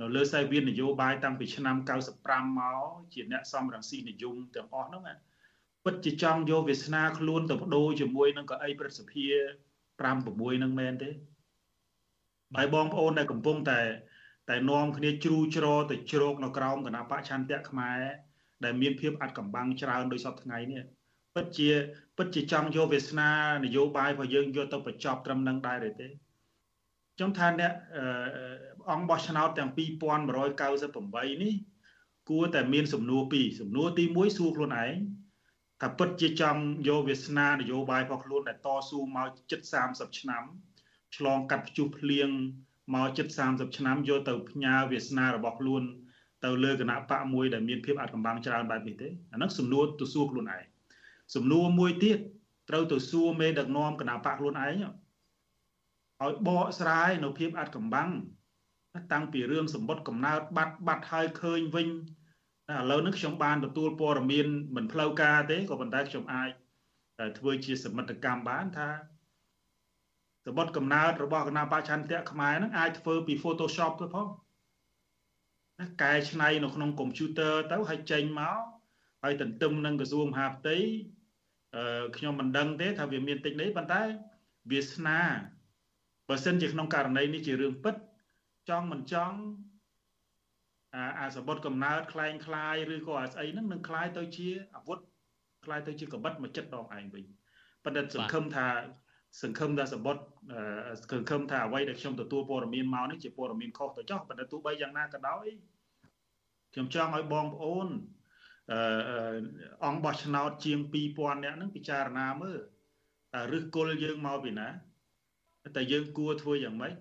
[0.00, 1.76] នៅលើសាវៀននយោបាយតាំងពីឆ្នាំ
[2.18, 2.82] 95មក
[3.12, 5.02] ជាអ្នកសំរងស៊ីនិយមទាំងអស់ហ្នឹង
[5.86, 9.24] ពិតជាចង់យកវាសនាខ្លួនទៅបដូរជាមួយនឹងកៅអីព្រឹទ្ធសភា
[9.98, 11.10] 5 6ហ្នឹងមែនទេ
[12.56, 13.80] ហើយបងប្អូនដែលកំពុងតែ
[14.48, 18.00] តែនាំគ្នាជ្រូជ្រទៅជ្រោកនៅក្រោមគណៈបច្ឆន្ទៈខ្មែរ
[18.64, 20.82] ដែលមានភាពអត់កំបាំងច្រើនដោយសពថ្ងៃនេះ
[21.34, 21.68] ពិតជា
[22.16, 23.30] ពិតជាចង់យកវាសនា
[23.64, 26.08] នយោបាយរបស់យើងយកទៅបញ្ចប់ត្រឹមនឹងដែរទេ
[27.16, 27.72] ខ្ញុំថាអ្នក
[28.90, 31.54] អង្គបោះឆ្នោតទាំង2198នេះ
[32.30, 34.94] គួរតែមានសំណួរពីរសំណួរទី1សួរខ្លួនឯង
[35.82, 39.60] ថាពិតជាចង់យកវាសនានយោបាយរបស់ខ្លួនដែលតស៊ូមកជិត
[39.90, 40.42] 30ឆ្នាំ
[41.16, 42.28] ឆ្លងកាត់ព្យុះភ្លៀង
[42.94, 45.82] មកជិត30ឆ្នាំយកទៅផ្ញើវាសនារបស់ខ្លួន
[46.44, 50.62] ទៅលើគណៈបកមួយដែលមានភាពអាចកំបាំងច្រើនបែបនេះទេអាហ្នឹងសំណួរទៅសួរខ្លួនឯង
[51.34, 52.18] សំណួរមួយទៀត
[52.68, 58.10] ត្រូវទៅសួរមេដឹកនាំគណៈបកខ្លួនឯងឲ្យបកស្រាយនៅភាពអាចកំបាំង
[59.12, 61.88] តាំងពីរឿងសម្បត្តិកំណើតបាត់បាត់ហើយឃើញវិញ
[62.70, 64.46] ឥឡូវនេះខ្ញុំបានទទួលព័ត៌មាន
[64.76, 66.50] មិនផ្លូវការទេក៏ប៉ុន្តែខ្ញុំអាច
[67.38, 68.88] ធ្វើជាសមិទ្ធកម្មបានថា
[70.44, 74.28] សម្បត្តិកំណើតរបស់គណៈបច្ឆន្ទៈខ្មែរហ្នឹងអាចធ្វើពី Photoshop ទៅផង
[75.78, 78.58] ណាកែច្នៃនៅក្នុងកុំព្យូទ័រទៅហើយចេញមក
[79.22, 80.76] ហើយទន្ទឹមនឹងក្រសួងមហាផ្ទៃ
[81.74, 84.02] អឺខ្ញុំមិនដឹងទេថាវាមានតិចនេះប៉ុន្តែ
[84.70, 85.20] វាសនា
[86.28, 87.94] បើសិនជាក្នុងករណីនេះជារឿងពិត
[88.68, 89.38] ចង់មិនចង់
[90.95, 94.99] អាអាសបុតកំណើតคล้ายคล้ายឬក៏អាស្អីហ្នឹងនឹងคล้ายទៅជាអាវុធ
[95.65, 97.23] คล้ายទៅជាកបិតមួយចិត្តដងឯងវិញ
[97.83, 98.67] ប៉ុន្តែសង្ឃឹមថា
[99.41, 100.17] សង្ឃឹមថាសបុត
[101.11, 105.45] សង្ឃឹមថាអ្វីដែលខ្ញុំទទួលព័ត៌មានមកនេះជាព័ត៌មានខុសទៅចោះប៉ុន្តែទោះបីយ៉ាងណាក៏ដោយ
[106.73, 107.87] ខ្ញុំចង់ឲ្យបងប្អូន
[108.71, 108.79] អឺ
[109.85, 110.79] អង្គបោះឆ្នោតជាង
[111.11, 112.59] 2000នាក់ហ្នឹងពិចារណាមើល
[113.33, 114.67] តើឫសគល់យើងមកពីណា
[115.75, 116.93] តែយើងគួរធ្វើយ៉ាងម៉េច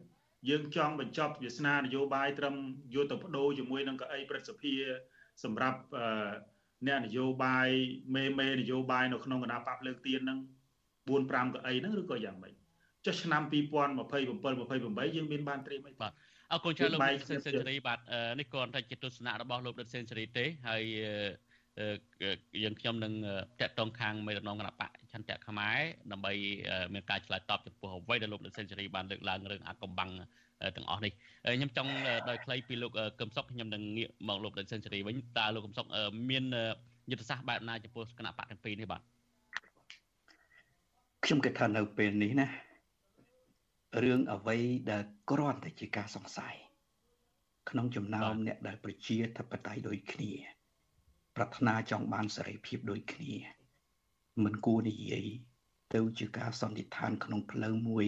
[0.50, 2.56] យើងចង់បញ្ចប់វាសនានយោបាយត្រឹម
[2.96, 4.74] យកទៅបដូរជាមួយនឹងកៅអីព្រឹទ្ធសភា
[5.44, 5.80] សម្រាប់
[6.88, 7.70] អ្នកនយោបាយ
[8.16, 10.40] មេមេនយោបាយនៅក្នុងគណៈបកលើកទៀនហ្នឹង
[11.08, 12.54] 4 5កៅអីហ្នឹងឬក៏យ៉ាងម៉េច
[13.06, 16.12] ចុះឆ្នាំ2027 28យើងមានបានត្រៀមអីបាទ
[16.52, 18.00] អរគុណច្រើនលោកសេនស៊ូរីបាទ
[18.40, 20.84] នេះគ្រាន់តែជាទស្សនៈរបស់លោកដិតសេនស៊ូរីទេហើយ
[22.64, 23.14] យើងខ្ញុំនឹង
[23.62, 25.80] តាក់ទងខាងមេដឹកនាំគណៈបក ឆន្ទៈខ្មែរ
[26.12, 26.34] ដើម្បី
[26.94, 30.12] មានការឆ្លើយតបចំពោះអ្វីដែលលោកដិតសេនស៊ូរីបានលើកឡើងរឿងអាកំបាំង
[30.76, 31.12] ទាំងអស់នេះ
[31.58, 31.92] ខ្ញុំចង់
[32.30, 35.86] ដោយខ្លីពីលោកកឹមសុខខ្ញុំនឹងងាកមកលោកដិតសេនស៊ូរីវិញតើលោកកឹមសុខ
[36.30, 36.44] មាន
[37.12, 39.02] យុទ្ធសាស្ត្របែបណាចំពោះគណៈបកទាំងពីរនេះបាទ
[41.26, 42.48] ខ្ញុំគិតថានៅពេលនេះណា
[44.04, 44.58] រឿងអ្វី
[44.92, 46.56] ដែលគ្រាន់តែជាការសង្ស័យ
[47.70, 50.32] ក្នុងចំណោមអ្នកដែលប្រជាធិបតេយ្យដូចគ្នា
[51.36, 53.34] ប្រាថ្នាចង់បានសេរីភាពដូចគ្នា
[54.44, 55.26] មិនគួរនិយាយ
[55.94, 58.08] ទៅជាការសន្និដ្ឋានក្នុងផ្លូវមួយ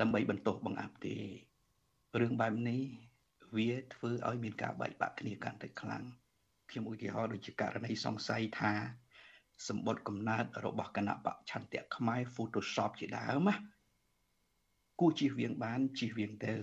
[0.00, 1.16] ដើម្បីបន្ទោសបង្អាប់ទេ
[2.20, 2.82] រឿងបែបនេះ
[3.56, 6.04] វាធ្វើឲ្យមានការបែកបាក់គ្នាកាន់តែខ្លាំង
[6.70, 8.72] ខ្ញុំឧទាហរណ៍ដូចជាករណីសង្ស័យថា
[9.68, 13.56] សម្បត្តិកំណើតរបស់គណៈបច្ឆន្ទៈខ្មែរ Photoshop ជាដើមណា
[15.00, 16.54] គួរជៀសវាងបានជៀសវាងទៅ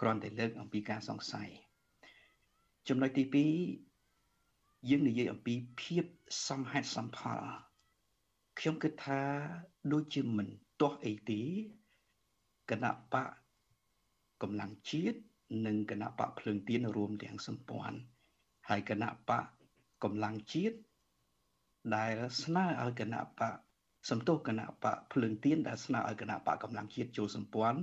[0.00, 1.50] គ្រាន់តែលើកអំពីការសង្ស័យ
[2.88, 3.91] ចំណុចទី2
[4.88, 6.04] យើងនិយាយអំពីភាព
[6.48, 7.40] សមហេតុសមផល
[8.58, 9.20] ខ្ញុំគិតថា
[9.92, 10.48] ដូចជាមិន
[10.80, 11.42] ទាស់អីទេ
[12.70, 13.28] គណៈបក
[14.42, 15.18] កម្លាំងជាតិ
[15.66, 17.98] និងគណៈបកភ្លើងទៀនរួមទាំងសម្ព័ន្ធ
[18.68, 19.44] ហើយគណៈបក
[20.04, 20.76] កម្លាំងជាតិ
[21.96, 23.56] ដែលស្នើឲ្យគណៈបក
[24.10, 27.80] សំទោសគណៈបកភ្លើងទៀនដែលស្នើឲ្យគណៈបកកម្លាំងជាតិចូលសម្ព័ន្ធ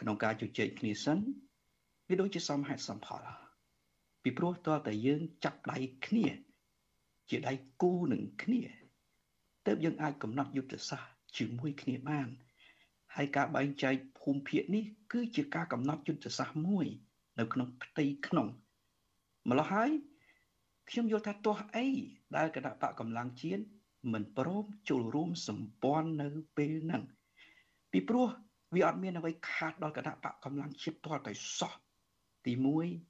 [0.00, 1.18] ក្នុងការជជែកគ្នាសិន
[2.08, 3.22] វាដូចជាសមហេតុសមផល
[4.28, 6.26] ពីព្រោះតើតែយើងចាប់ដៃគ្នា
[7.30, 7.52] ជាដៃ
[7.82, 8.62] គូនឹងគ្នា
[9.66, 12.28] ទើបយើងអាចកំណត់យុទ្ធសាស្ត្រជាមួយគ្នាបាន
[13.16, 16.86] ហើយការបែងចែកភូមិភាគនេះគឺជាការកំណត់យុទ្ធសាស្ត្រមួយ
[17.38, 18.48] នៅក្នុងផ្ទៃក្នុង
[19.50, 19.90] ម្ល៉េះហើយ
[20.90, 21.88] ខ្ញុំយល់ថាទាស់អី
[22.36, 23.62] ដែលគណៈបកកម្លាំងជាតិ
[24.12, 27.02] មិនព្រមចូលរួមសម្ព័ន្ធនៅពេលហ្នឹង
[27.92, 28.28] ពីព្រោះ
[28.74, 31.72] វាអត់មានអ្វីខាតដល់គណៈបកកម្លាំងជាតិទាល់តែសោះ
[32.46, 33.07] ទី1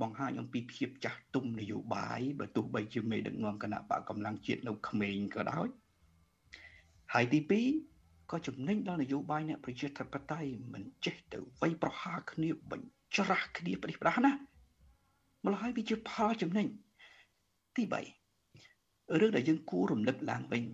[0.00, 5.68] បង្ហាញអំពីភាពចាស់ទុំនយោបាយបើទោះបីជាមេដឹកនាំគណៈបកកម្លាំងជាតិនៅក្មេងក៏ដោយ
[7.12, 7.40] ហើយទី
[7.86, 14.32] 2ក៏ចំណេញដល់នយោបាយអ្នកប្រជាធិបតេយ្យមិនចេះទៅវាយប្រហារគ្នាបញ្ច្រាស់គ្នាប្រទេសប្រាស់ណា
[15.44, 16.66] ម្ល៉េះហើយវាជាផលចំណេញ
[17.76, 20.64] ទី3រឿងដែលយើងគួររំលឹកឡើងវិញ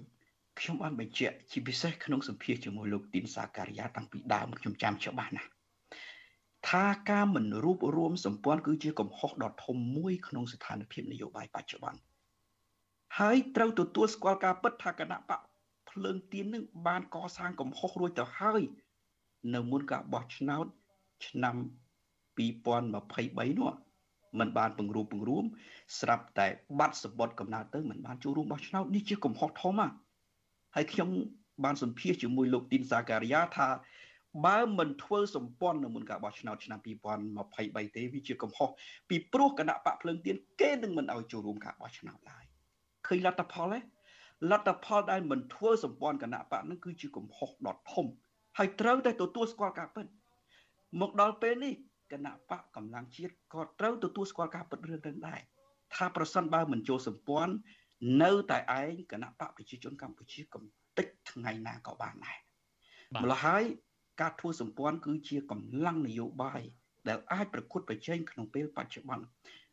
[0.58, 5.48] ខ្ញុំបានបញ្ជាក់ជាពិសេសក្នុងសម្ភារជាមួយលោកទីនសាការីយ៉ាតាំងពីដើមខ្ញុំចាំច្បាស់ណាស់
[6.71, 11.99] ថាការមិនរួបរวมសម្ព័ន្ធគឺជាកំហុសដ៏ធំមួយក្នុងស្ថានភាពនយោបាយបច្ចុប្បន្ន
[13.19, 15.41] ហើយត្រូវទទួលស្គាល់ការពិតថាគណៈបក
[15.89, 18.61] ភ្លើងទៀននឹងបានកសាងកំហុសរួចទៅហើយ
[19.53, 20.65] នៅមុនការបោះឆ្នោត
[21.27, 21.55] ឆ្នាំ
[22.37, 22.93] 2023
[23.59, 23.73] នោះ
[24.39, 25.45] มันបានពង្រួមពង្រួម
[25.99, 26.47] ស្រាប់តែ
[26.79, 29.91] បាត់សម្បត្តិកំណើតទៅมันបានចូលរួមបោះឆ្នោតនេះជាកំហុសធំហ่ะ
[30.75, 31.09] ហើយខ្ញុំ
[31.63, 33.67] បានសម្ភាសជាមួយលោកទីនសាការីយ៉ាថា
[34.46, 38.68] បើមិនធ្វើសម្ព័ន្ធនៅមុនការបោះឆ្នោតឆ្នាំ2023ទេវាជាកំហុស
[39.08, 42.44] ពីព្រោះគណៈបកភ្លើងទៀនគេនឹងមិនឲ្យចូលរួមការបោះឆ្នោតឡើយ
[43.06, 43.78] ឃើញលទ្ធផលទេ
[44.50, 48.06] លទ្ធផលដែលមិនធ្វើសម្ព័ន្ធគណៈបកនឹងគឺជាកំហុសដ៏ធំ
[48.58, 50.06] ហើយត្រូវតែទទួលស្គាល់ការពិត
[51.00, 51.72] មកដល់ពេលនេះ
[52.12, 55.40] គណៈបកកម្លាំងជាតិក៏ត្រូវទទួលស្គាល់ការពិតរឿងនឹងដែរ
[55.94, 57.54] ថាប្រសិនបើមិនចូលសម្ព័ន្ធ
[58.22, 60.64] នៅតែឯងគណៈបកប្រជាជនកម្ពុជាកំ
[60.98, 62.38] តិចថ្ងៃណាក៏បានដែរ
[63.22, 63.64] ម្ល៉េះហើយ
[64.22, 66.62] ការធ្វើសម្ព័ន្ធគឺជាកម្លាំងនយោបាយ
[67.08, 69.26] ដែលអាចប្រកួតប្រជែងក្នុងពេលបច្ចុប្បន្ន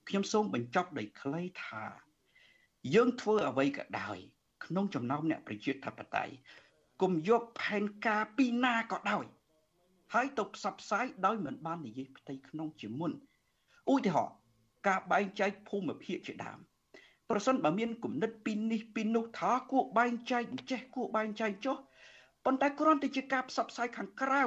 [0.08, 1.84] ខ្ញុំសូមបញ្ចប់ដោយខ្លីថា
[2.94, 4.18] យើងធ្វើអ្វីក៏ដោយ
[4.66, 6.34] ក្នុងចំណោមអ្នកប្រជាធិបតេយ្យ
[7.02, 9.26] គុំយកផែនការពីណាក៏ដោយ
[10.14, 13.12] ហើយទៅផ្សព្វផ្សាយដោយមិនបាននិយាយផ្ទៃក្នុងជាមុន
[13.94, 14.36] ឧទាហរណ៍
[14.88, 16.60] ការបែងចែកភូមិភាគជាដើម
[17.30, 21.78] ប្រសិនបើមានគំនិតពីនេះពីនោះថាគួរបែងចែកចេះគួរបែងចែកចុះ
[22.50, 24.44] ប៉ុន្តែគ្រាន់តែជាការផ្សព្វផ្សាយខាងក្រៅ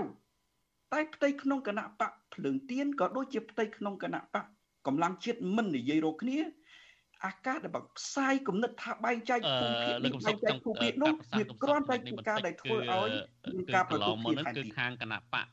[0.92, 4.44] តែផ្ទៃក្នុងគណៈបកភ្លើងទៀនក៏ដូចជាផ្ទៃក្នុងគណៈបក
[4.86, 6.38] កម្លាំងជាតិមិននិយាយរកគ្នា
[7.26, 13.10] អាការដែលបើផ្សាយគំនិតថាបែងចែកភូមិភាគនេះបែងចែកភូមិភាគនោះវាគ្រាន់តែជាការដែលធ្វើឲ្យ
[13.56, 15.46] មានការប្រទុគ្នាគឺខាងគណៈបក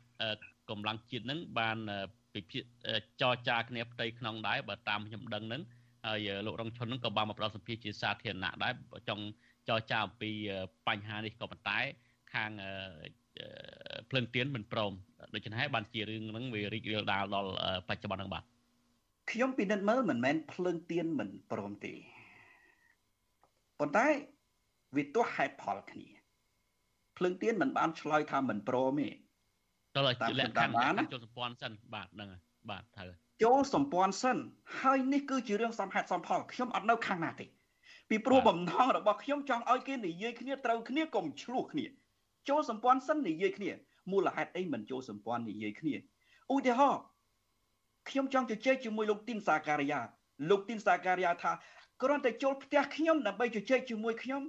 [0.69, 1.77] កម្លាំងជាតិនឹងបាន
[2.33, 5.61] ពិភាក្សាចរចាគ្នាផ្ទៃក្នុងដែរបើតាមខ្ញុំដឹងនឹង
[6.07, 8.73] ហើយលោករងឈុននឹងក៏បានមកផ្ដល់សម្ភារជាសាធារណៈដែរ
[9.09, 9.23] ចង់
[9.67, 10.31] ចរចាអំពី
[10.87, 11.79] បញ្ហានេះក៏ប៉ុន្តែ
[12.33, 12.51] ខាង
[14.09, 14.93] ភ្លើងទៀនមិនព្រម
[15.33, 17.51] ដូច្នេះហើយបានជារឿងហ្នឹងវារីករាលដាលដល់
[17.89, 18.43] បច្ចុប្បន្នហ្នឹងបាទ
[19.31, 21.93] ខ្ញុំពិនិត្យមើលមិនមែនភ្លើងទៀនមិនព្រមទេ
[23.79, 24.07] ប៉ុន្តែ
[24.97, 26.07] វាទាស់ហេតុផលគ្នា
[27.17, 29.09] ភ្លើងទៀនមិនបានឆ្លើយថាមិនព្រមទេ
[29.95, 32.29] ដល់ជាលក្ខខណ្ឌបានចូលសម្ព័ន្ធសិនបាទហ្នឹង
[32.69, 33.09] បាទត្រូវ
[33.43, 34.37] ចូលសម្ព័ន្ធសិន
[34.81, 37.45] ហើយនេះគឺជារឿងសំហេតុសំផលខ្ញុំអត់នៅខាងណាទេ
[38.09, 41.85] ពីព្រោះបំណងរបស់ខ្ញុំចង់ឲ្យគេនិយាយគ្នាត្រូវគ្នាកុំឆ្លោះគ្នា
[42.49, 43.71] ចូលសម្ព័ន្ធសិននិយាយគ្នា
[44.11, 45.95] មូលហេតុអីមិនចូលសម្ព័ន្ធនិយាយគ្នា
[46.53, 47.01] ឧទាហរណ៍
[48.09, 50.01] ខ្ញុំចង់ជជែកជាមួយលោកទីនសាការីយ៉ា
[50.49, 51.51] លោកទីនសាការីយ៉ាថា
[52.03, 54.41] គ្រាន់តែចូលផ្ទះខ្ញុំដើម្បីជជែកជាមួយខ្ញុំ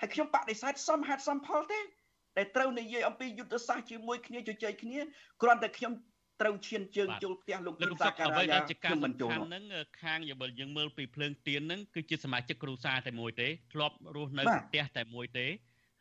[0.00, 5.00] ហើយខ្ញុំបដិសេធសមហេតុសមផលទេតែត្រូវនិយាយអំពីយុទ្ធសាស្ត្រជាមួយគ្នាជជែកគ្នា
[5.42, 5.92] គ្រាន់តែខ្ញុំ
[6.40, 9.64] ត្រូវឈានជើងចូលផ្ទះលោកទីនសាការីយ៉ាខ្ញុំមិនចូលហ្នឹង
[10.02, 15.46] ខាងយបលយើងមើលពីភ្លើងទៀនហ្នឹងគឺជាសមាជិកគ្រួសារតែមួយទេធ្លាប់រស់នៅផ្ទះតែមួយទេ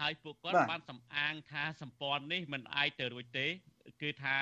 [0.01, 3.47] ហើយពួកគាត់បានសំអាងថាសម្ព័ន្ធនេះមិនអាចទៅរួចទេ
[4.03, 4.35] គឺថា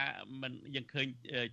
[0.42, 1.06] มันយើងឃើញ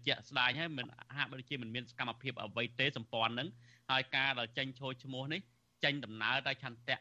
[0.05, 0.87] ជាក់ស្ដែងហើយมัน
[1.17, 3.49] ហាក់ដូចជាមិនមានសកម្មភាពអ្វីទេសម្ព័ន្ធហ្នឹង
[3.91, 5.41] ហើយការដែលចេញឈោឈ្មោះនេះ
[5.83, 6.97] ចេញដំណើរតែឆន្ទៈ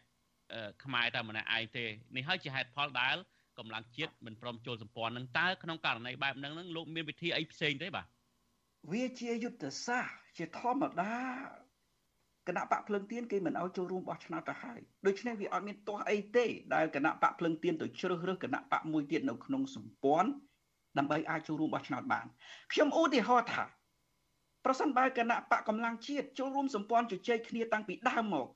[0.84, 1.84] ខ្មែរតែម្នាក់ឯងទេ
[2.16, 3.16] នេះហើយជាហេតុផលដែល
[3.59, 8.06] កម្លាំងជាតិមិនព្រមចូលសម្ព័ន្ធនឹងតើក្នុងករណីបែបហ្នឹងនឹងលោកមានវិធីអីផ្សេងទេបាទ
[8.92, 11.14] វាជាយុទ្ធសាស្ត្រជាធម្មតា
[12.47, 20.29] គណៈបកភ្លឹងទៀនគេមិនឲ្យចូលរួមបោះឆ្នោតទៅហើយដូច្នេះវាអត់មានទាស់អីទេដែលគណៈបកភ្លឹងទៀនទៅជ្រើសរើសគណៈបកមួយទៀតនៅក្នុងសម្ព័ន្ធ
[20.97, 22.25] ដើម្បីអាចចូលរួមបោះឆ្នោតបាន
[22.73, 23.63] ខ្ញុំឧទាហរណ៍ថា
[24.65, 28.47] ប្រសិនបើគណៈបកកម្លាំងជាតិចូលរួមសម្ព័ន្ធជជែកគ្នាតាំងពីដើមមក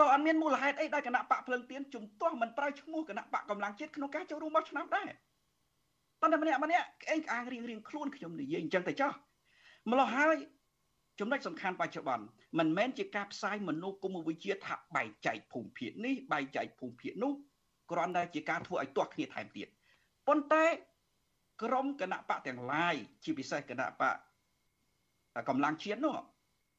[0.00, 5.08] ក៏អត់មានមូលហេតុអីដែលគណៈបកភ្លឹងទៀនជំទាស់មិនប្រើឈ្មោះគណៈបកកម្លាំងជាតិក្នុងការចូលរួមបោះឆ្នោតដែរ
[6.20, 9.12] ប៉ុន្តែម្នាក់ម្នាក់ក្អេងក្អាងរៀងរៀងខ្លួនខ្ញុំនិយាយអញ្ចឹងទៅចោះ
[9.90, 10.36] ម្ល៉េះហើយ
[11.20, 12.24] ចំណុចសំខាន់បច្ចុប្បន្ន
[12.58, 17.32] មិនមែនជាការផ្សាយមនោគមវិជ្ជាថាបែកចែកភូមិភាគនេះបែកចែកភូមិភាគនោះ
[17.90, 19.68] គ្រាន់តែជាការធ្វើឲ្យទាស់គ្នាថែមទៀត
[20.26, 20.64] ប៉ុន្តែ
[21.62, 22.94] ក្រមគណៈបកទាំងឡាយ
[23.24, 24.16] ជាពិសេសគណៈបក
[25.48, 26.16] កម្លាំងជាតិនោះ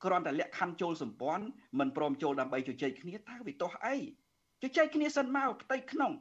[0.03, 1.45] គ្រាន់តែលក្ខខណ្ឌចូលសម្ព័ន្ធ
[1.79, 3.95] មិនព្រមចូលដើម្បីជជែកគ្នាតើវាទាស់អី
[4.61, 6.11] ជជែកគ្នាសិនមកផ្ទៃក្នុង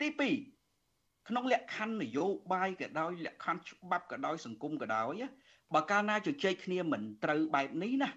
[0.00, 0.08] ទី
[0.68, 5.22] 2ក្នុងលក្ខខណ្ឌនយោបាយក៏ដោយលក្ខខណ្ឌច្បាប់ក៏ដោយសង្គមក៏ដោយ
[5.74, 8.10] បើកាលណាជជែកគ្នាមិនត្រូវបែបនេះណា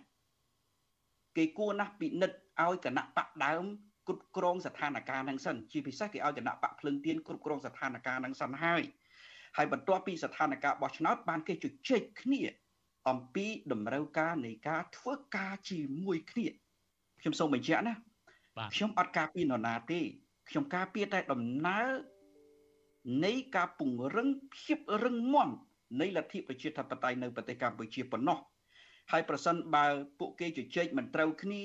[1.38, 3.64] គេគួរណាស់ពិនិត្យឲ្យគណៈបកដើម
[4.08, 8.82] គ្រប់គ្រងស្ថានភាពហ្នឹងសិនជាពិសេសគេឲ្យគណៈបកភ្លឹងទៀនគ្រប់គ្រងស្ថានភាពហ្នឹងសិនហើយ
[9.58, 12.42] ហើយបន្ទាប់ពីស្ថានភាពបោះឆ្នោតបានគេជជែកគ្នា
[13.10, 16.48] អំពីតម្រូវការនៃការធ្វើការជាមួយគ្នា
[17.22, 17.94] ខ្ញុំសូមបញ្ជាក់ណា
[18.74, 20.00] ខ្ញុំអត់ការពីនរណាទេ
[20.50, 21.88] ខ្ញុំការពីតែដំណើរ
[23.26, 25.50] នៃការពង្រឹងភាពរឹងមាំ
[26.02, 28.38] នៃលទ្ធិប្រជាធិបតេយ្យនៅប្រទេសកម្ពុជាប៉ុណ្ណោះ
[29.12, 29.86] ហើយប្រសិនបើ
[30.20, 31.64] ពួកគេជជែកមិនត្រូវគ្នា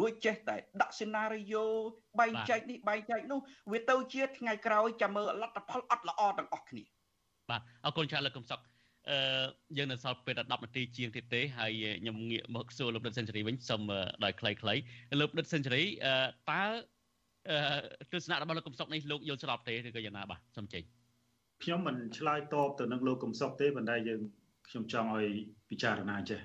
[0.00, 1.64] រួចចេះតែដាក់សេណារីយ៉ូ
[2.20, 3.40] បែងចែកនេះបែងចែកនោះ
[3.72, 6.84] វាទៅជាថ្ងៃក្រោយចាំមើលលទ្ធផលអត់ល្អទាំងអស់គ្នា
[7.50, 8.60] បាទអរគុណច្រើនលោកកំសុក
[9.10, 9.18] អឺ
[9.76, 13.82] យើងនៅសល់ពេល10នាទីជាងទៀតទេហើយខ្ញុំងាកមកសួរលោកដិតសេនស៊ូរីវិញសូម
[14.24, 14.80] ដោយខ្លីៗ
[15.20, 16.14] លោកដិតសេនស៊ូរីអឺ
[16.50, 16.62] តើ
[17.50, 20.82] អឺទស្សនៈរបស់លោកកំសុកនេះលោកយល់ស្របទេឬក៏យ៉ាងណាបាទសូមចេញ
[21.62, 24.20] ខ្ញុំមិនឆ្លើយតបទៅនឹងលោកកំសុកទេប៉ុន្តែយើង
[24.68, 25.26] ខ្ញុំចង់ឲ្យ
[25.70, 26.40] ពិចារណាចេះ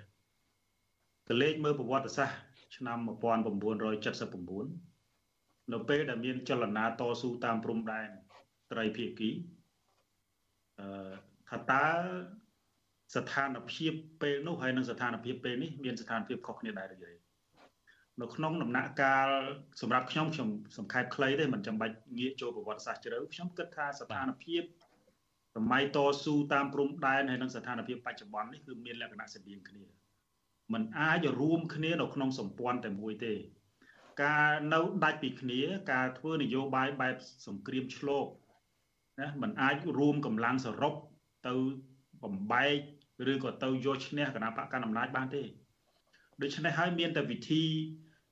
[1.27, 2.37] កលេចមើលប្រវត្តិសាស្ត្រ
[2.75, 8.09] ឆ្នាំ1979នៅពេលដែលមានចលនាតស៊ូតាមព្រំដែន
[8.71, 9.29] ត្រីភាគី
[10.79, 11.11] អឺ
[11.49, 11.85] ថាតើ
[13.15, 17.11] ស្ថានភាពពេលនោះហើយនិងស្ថានភាពពេលនេះមានស្ថានភាពខុសគ្នាដែរឬទេ
[18.21, 19.27] នៅក្នុងដំណាក់កាល
[19.81, 20.47] សម្រាប់ខ្ញុំខ្ញុំ
[20.77, 24.63] សង្ខេបខ្លីទេមិនចាំបាច់ងាកចូលប្រវត្តិសាស្ត្រជ្រៅខ្ញុំគិតថាស្ថានភាព
[25.56, 29.84] សម័យតស៊ូតាមព្រំដែនហើយនិងស្ថានភាពបច្ចុប្បន្ននេះគឺមានលក្ខណៈស្រដៀងគ្នា
[30.72, 33.34] มันអាចរួមគ្នានៅក្នុងសម្ព័ន្ធតែមួយទេ
[34.22, 35.60] ការនៅដាច់ពីគ្នា
[35.92, 37.14] ការធ្វើនយោបាយបែប
[37.46, 38.26] សង្គ្រាមឆ្លោប
[39.20, 40.94] ណាมันអាចរួមកម្លាំងសរុប
[41.46, 41.54] ទៅ
[42.22, 42.76] បំបែក
[43.32, 45.42] ឬក៏ទៅយកឈ្នះគណៈបកកណ្ដាលអំណាចបានទេ
[46.42, 47.62] ដូច្នេះហើយមានតែវិធី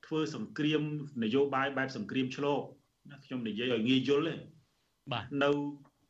[0.06, 0.82] ធ្វើសង្គ្រាម
[1.22, 2.60] នយោបាយបែបសង្គ្រាមឆ្លោប
[3.10, 4.36] ណាខ្ញុំនិយាយឲ្យងាយយល់ទេ
[5.12, 5.50] បាទនៅ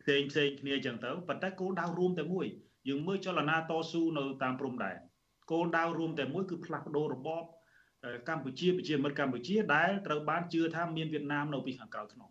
[0.07, 2.47] ផ្សេងផ្សេងគ្នាចឹងទៅប៉ុន្តែគោលដៅរួមតែមួយ
[2.87, 4.97] យើងមើលចលនាតស៊ូនៅតាមព្រំដែន
[5.51, 7.43] គោលដៅរួមតែមួយគឺផ្លាស់ប្ដូររបប
[8.29, 12.29] កម្ពុជាប្រជាមិត្តកម្ពុជាដែលត្រូវបានជឿថាមានវៀតណាមនៅពីខាងក្រៅខ្នង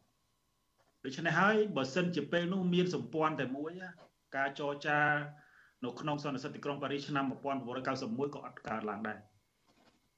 [1.04, 3.70] ដូច្នេះហើយបើសិនជាពេលនោះមានសម្ព័ន្ធតែមួយ
[4.36, 4.98] ការចរចា
[5.84, 9.18] នៅក្នុងសន្និសីទទីក្រុងប៉ារីសឆ្នាំ1991ក៏អត់កើតឡើងដែរ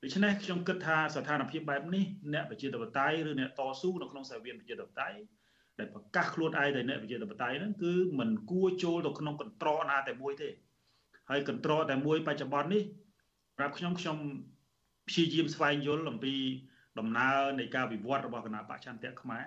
[0.03, 5.19] ដូច្នេះខ្ញុំគិតថាស្ថានភាពបែបនេះអ្នកប្រជាធិបតេយ្យឬអ្នកតស៊ូនៅក្នុងសាវៀនប្រជាធិបតេយ្យ
[5.79, 10.49] ដែលប្រកាសខ្លួនឯងតែអ្នកប្រជាធិបតេយ្យហ្នឹងគឺមិនគួរចូលទៅក្នុងកន្ត្រណាតែមួយទេ
[11.31, 12.83] ហើយកន្ត្រតែមួយបច្ចុប្បន្ននេះ
[13.59, 14.16] ប្រាប់ខ្ញុំខ្ញុំ
[15.09, 16.35] ព្យាយាមស្វែងយល់អំពី
[16.99, 19.45] ដំណើរនៃការវិវត្តរបស់គណៈបច្ឆន្ទៈខ្មែរ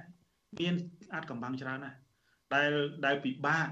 [0.61, 0.73] មាន
[1.13, 1.97] អាចកំបាំងច្រើនណាស់
[2.53, 2.71] ដែល
[3.05, 3.67] ដែលពិបាក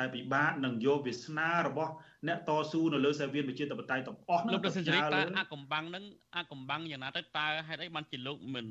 [0.00, 1.92] ដែលពិបាកនឹងយកវាសនារបស់
[2.28, 6.04] អ្នកតស៊ូនៅលើសាវៀនប្រជាធិបតេយ្យទាំងអស់នោះលោកប្រសិទ្ធតើអាកំបាំងនឹង
[6.36, 8.66] អាកំបាំងយ៉ាងណាទៅតើហេតុអីបានជាលោកមិន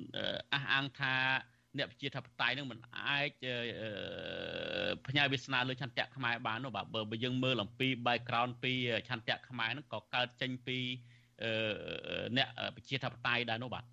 [0.53, 1.15] អះអាងថា
[1.78, 3.30] អ្នកប្រជាធិបតេយ្យនឹងមិនអាច
[5.07, 8.74] ផ្ញើវាសនាលើឆន្ទៈខ្មែរបាននោះបាទបើយើងមើលអំពី background ពី
[9.09, 10.78] ឆន្ទៈខ្មែរហ្នឹងក៏កើតចេញពី
[12.38, 13.86] អ្នកប្រជាធិបតេយ្យដែរនោះបាទ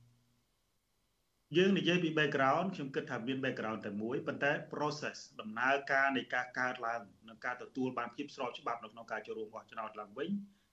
[1.56, 10.30] យើងនិយាយពី background ខ្ញុំគិតថាមាន background តែមួយប៉ុន្តែ process ដំណើរការនៃការកើតឡើងនិងការទទួលបានភាពស្របច្បាប់នៅក្នុងការចូលរួមបោះឆ្នោតឡើងវិញ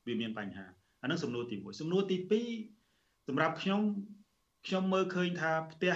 [0.08, 0.66] វាមានបញ្ហា
[1.02, 2.18] អានឹងសំណួរទី1សំណួរទី
[2.72, 3.82] 2សម្រាប់ខ្ញុំ
[4.68, 5.96] ខ្ញុំមើលឃើញថាផ្ទះ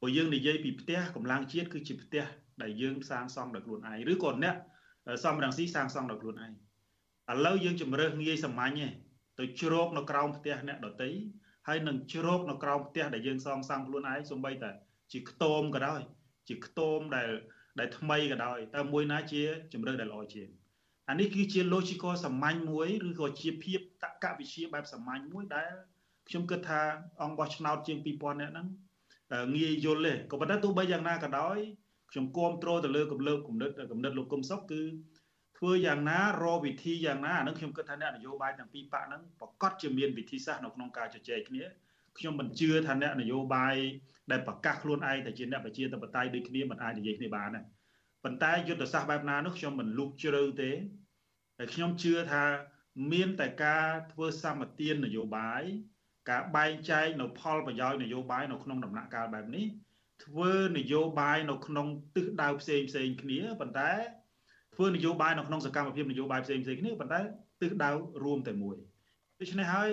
[0.00, 2.24] ព្រោះយើងនិយាយពីផ្ទះកម្លាំងជាតិគឺជាផ្ទះ
[2.62, 4.56] ដែលយើងសាងសង់ដោយខ្លួនឯងឬក៏អ្នក
[5.24, 6.52] សំរងស៊ីសាងសង់ដោយខ្លួនឯង
[7.32, 8.88] ឥឡូវយើងជំរើសងាយសាមញ្ញទេ
[9.38, 11.10] ទៅជ្រោកនៅក្រោមផ្ទះអ្នកដតី
[11.68, 14.70] ហើយនឹងជ្រោកនៅក្រោមផ្ទះដែលយើងសងសង់ខ្លួនឯងសំបីតែ
[15.12, 16.00] ជាខ្ទមក៏ដោយ
[16.48, 17.30] ជាខ្ទមដែល
[17.78, 19.42] ដែលថ្មីក៏ដោយតើមួយណាជា
[19.72, 20.48] ជំរើសដែលល្អជាង
[21.08, 25.72] អានេះគឺជា logical សាមញ្ញមួយឬក៏ជាភាពតក្កវិជ្ជាបែបសាមញ្ញមួយដែល
[26.28, 26.80] ខ្ញុំគិតថា
[27.22, 28.66] អង្គបោះឆ្នោតជាង2000នាក់ហ្នឹង
[29.56, 31.58] ងាយយល់ទេក៏ប៉ុន្តែទោះបីយ៉ាងណាក៏ដោយ
[32.10, 34.82] ខ្ញុំគ្រប់គ្រងទៅលើគំលើគំនិតគំនិតលោកគុំសុកគឺ
[35.58, 41.64] ធ្វើយ៉ាងណារកវិធីយ៉ាងណាអានឹងខ្ញុំគិតថាអ្នកនយោបាយទាំងពីរបកហ្នឹងប្រកាសជាមានវិធីសាស្ត្រនៅក្នុងការជជែកគ្នា
[42.18, 43.76] ខ្ញុំមិនជឿថាអ្នកនយោបាយ
[44.30, 47.60] ដែលប្រកាសខ្លួនឯងតែជាអ្នកប្រជាធិបតេយ្យដូចគ្នាមិនអាចនិយាយគ្នាបានទេ
[48.24, 50.70] ប៉ុន្តែយុទ្ធសាស្ត្របែបណានោះខ្ញុំមិនលូកជ្រៅទេ
[51.58, 52.44] តែខ្ញុំជឿថា
[53.12, 55.62] មានតែការធ្វើសម្បទាននយោបាយ
[56.30, 59.66] ការបែងចែកនៅផលប្រយោជន៍នយោបាយនៅក្នុងដំណាក់កាលបែបនេះ
[60.24, 63.90] ធ្វើនយោបាយនៅក្នុងទិសដៅផ្សេងផ្សេងគ្នាប៉ុន្តែ
[64.74, 67.20] ធ្វើនយោបាយនៅក្នុងសកម្មភាពនយោបាយផ្សេងផ្សេងគ្នាប៉ុន្តែ
[67.62, 67.90] ទិសដៅ
[68.24, 68.76] រួមតែមួយ
[69.40, 69.90] ដូច្នេះហើយ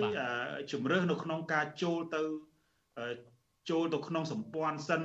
[0.72, 2.22] ជំរើសនៅក្នុងការចូលទៅ
[3.70, 5.02] ចូលទៅក្នុងសម្ព័ន្ធសិន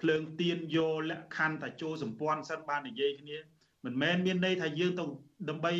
[0.00, 3.36] ភ្លើងទៀនយកលក្ខខណ្ឌថាចូលសម្ព័ន្ធសិនបាននិយាយគ្នា
[3.84, 5.04] មិនមែនមានន័យថាយើងទៅ
[5.48, 5.72] ដើម្បី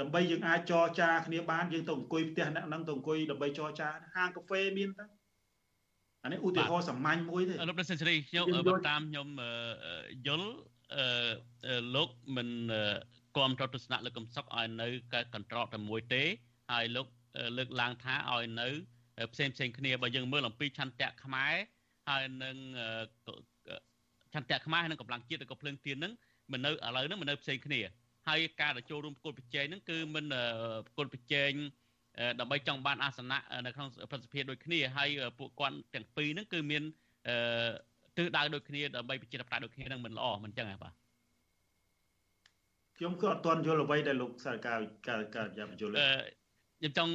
[0.00, 5.06] ដើម្បីយើងអាចចរចាគ្នាបានយើងទៅអង្គុយផ្ទះអ្នកហ្នឹងទៅអង្គុយដើម្បីចរចាហាងកាហ្វេមានតើ
[6.24, 9.28] អានេះឧទាហរណ៍សាមញ្ញមួយទេលោកប្រសិទ្ធសេរីខ្ញុំបើតាមខ្ញុំ
[10.26, 10.50] យល់
[11.94, 12.48] លោកមិន
[13.36, 14.86] គាំទ្រទស្សនៈលោកកំសុកឲ្យនៅ
[15.34, 16.22] កន្ត្រកតែមួយទេ
[16.72, 17.06] ហើយលោក
[17.58, 18.68] លើកឡើងថាឲ្យនៅ
[19.32, 21.54] ផ្សេងផ្សេងគ្នាបើយើងមើលអំពីឆន្ទៈខ្មែរ
[22.08, 22.56] ហើយនឹង
[24.34, 26.12] ឆន្ទៈខ្មែរនិងកម្លាំងជាតិឬក៏ភ្លើងទៀនហ្នឹង
[26.52, 27.80] មិននៅឥឡូវហ្នឹងមិននៅផ្សេងគ្នា
[28.28, 30.24] ហើយការទៅចូលរួមប្រកួតប្រជែងហ្នឹងគឺមិន
[30.86, 31.52] ប្រកួតប្រជែង
[32.40, 35.08] ដើម្បីចង់បានអាសនៈនៅក្នុងប្រសិទ្ធភាពដូចគ្នាហើយ
[35.38, 36.82] ពួកគាត់ទាំងពីរហ្នឹងគឺមាន
[38.16, 40.92] ទិសដៅដូចគ្នាដើម្បីប្រជាធិបតេយ្យដូចគ្នានឹងមិនល្អមិនចឹងហ៎បាទ
[42.96, 47.12] ខ្ញុំក៏អត់ទាន់យល់អ្វីដែលលោកសារការការការយ៉ាប់យល់ខ្ញុំចង់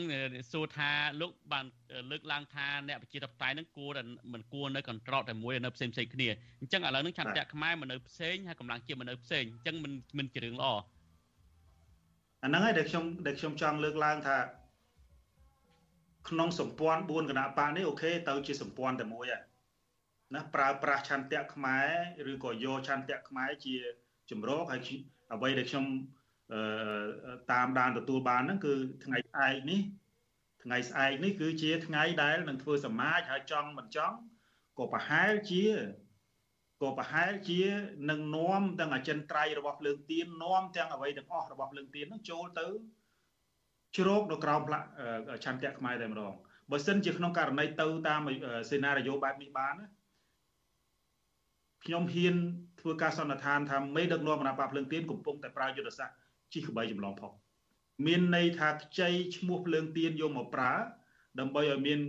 [0.51, 0.89] សួរថា
[1.21, 1.65] លោកបាន
[2.11, 4.03] លើកឡើងថាអ្នកប្រជាធិបតេយ្យនឹងគួរតែ
[4.33, 6.27] មិនគួរនៅកន្ត្រកតែមួយនៅផ្សេងផ្សេងគ្នា
[6.59, 10.67] អញ្ចឹងឥឡូវនឹងឆន្ទៈខ្មែរមកនៅផ្សេងហើយកម្លាំងជាតិមកនៅផ្សេងអញ្ចឹងមិនមិនជារឿងល្អ
[12.43, 14.37] អាហ្នឹងហើយដែលខ្ញុំដែលខ្ញុំចង់លើកឡើងថា
[16.29, 19.43] ក្នុងសម្ព័ន្ធ4គណៈបកនេះអូខេទៅជាសម្ព័ន្ធតែមួយហើយ
[20.35, 23.75] ណាប្រើប្រាស់ឆន្ទៈខ្មែរឬក៏យកឆន្ទៈខ្មែរជា
[24.29, 24.81] ជំរកហើយ
[25.33, 25.85] អ្វីដែលខ្ញុំ
[27.51, 28.73] តាមដានទទួលបានហ្នឹងគឺ
[29.05, 29.81] ថ្ងៃស្អែកនេះ
[30.63, 34.17] ថ្ងៃស្អែកនេះគឺជាថ្ងៃដែលនឹងធ្វើសមាជហើយចង់មិនចង់
[34.77, 35.63] ក៏ប្រហែលជា
[36.81, 37.61] ក៏ប្រហែលជា
[38.09, 42.67] នឹងនាំទាំងអចិន្ត្រៃយ៍របស់ភ្លើងទៀននាំទាំងអ្វីទាំងអស់របស់ភ្លើងទៀនហ្នឹងចូលទៅ
[43.97, 44.87] ជ្រោកនៅក្រោមផ្លាក់
[45.45, 46.33] ឆន្ទៈខ្មែរតែម្ដង
[46.71, 48.21] បើសិនជាក្នុងករណីទៅតាម
[48.69, 49.87] សេណារីយ៉ូបែបនេះបានណា
[51.85, 52.35] ខ្ញុំហ៊ាន
[52.81, 56.15] ធ្វើការសន្និដ្ឋានថាមេដឹកនាំគណៈបកភ្លើងទៀនកំពុងតែប្រើយុទ្ធសាស្ត្រ
[56.53, 57.31] ជីក្បីចម្លងផុស
[58.05, 60.73] មានន័យថាខ្ចីឈ្មោះភ្លើងទៀនយកមកប្រើ
[61.39, 61.99] ដើម្បីឲ្យមាន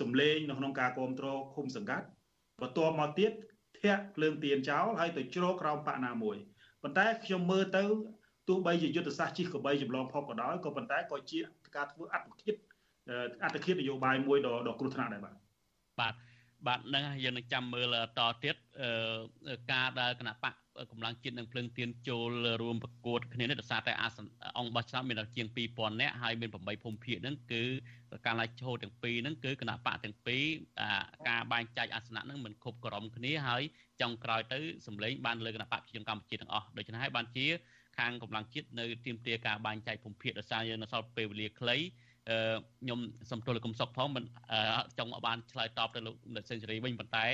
[0.00, 2.06] សម្លេងនៅក្នុងការគ្រប់គ្រងឃុំសង្កាត់
[2.62, 3.32] បន្ទាប់មកទៀត
[3.82, 6.36] ធាក់ភ្លើងទៀនចោលហើយទៅជ្រោកក្រោមបកណាមួយ
[6.82, 7.84] ប៉ុន្តែខ្ញុំមើលទៅ
[8.48, 11.38] ទោះបីជាយុទ្ធសាស្ត្រជីក្បីចម្លងផុសក៏ដោយក៏ប៉ុន្តែក៏ជា
[11.76, 12.54] ការធ្វើអត្តឃាត
[13.44, 15.34] អត្តឃាតនយោបាយមួយដ៏គ្រោះថ្នាក់ដែរបាទ
[16.00, 16.14] បាទ
[16.66, 18.56] បាទនឹងយើងនឹងចាំមើលតទៀត
[19.72, 20.54] ការដែលគណៈបក
[20.90, 22.30] កម្លាំងជាតិនិងភ្លើងទៀនចូល
[22.62, 24.26] រួមប្រកួតគ្នានេះដោយសារតែអាសន
[24.58, 27.62] អង្គបោះឆ្នោតមានជាង2000នាក់ហើយមាន8ភូមិភាគហ្នឹងគឺ
[28.26, 30.44] ការឡាយចូលទាំងពីរហ្នឹងគឺគណៈបកទាំងពីរ
[31.28, 33.62] ការបែងចែកអាសនៈហ្នឹងមិនគ្រប់ក្រមគ្នាហើយ
[34.00, 37.46] ចុងក្រោយទៅសម្លេងបានលើគណៈបកប្រជាកម្ពុជាទាំងអស់ដូច្នេះហើយបានជា
[37.98, 41.76] ខាងកម្លាំងជាតិនៅទីមទាការបែងចែកភូមិភាគដោយសារយើងនៅសល់ពេលវេលាខ្លី
[42.28, 42.98] ខ្ញុំ
[43.30, 44.24] សំទោសលោកកំសុកផងមិន
[44.98, 46.14] ចង់បានឆ្លើយតបទៅលោក
[46.48, 47.24] សេនស៊ូរីវិញប៉ុន្តែ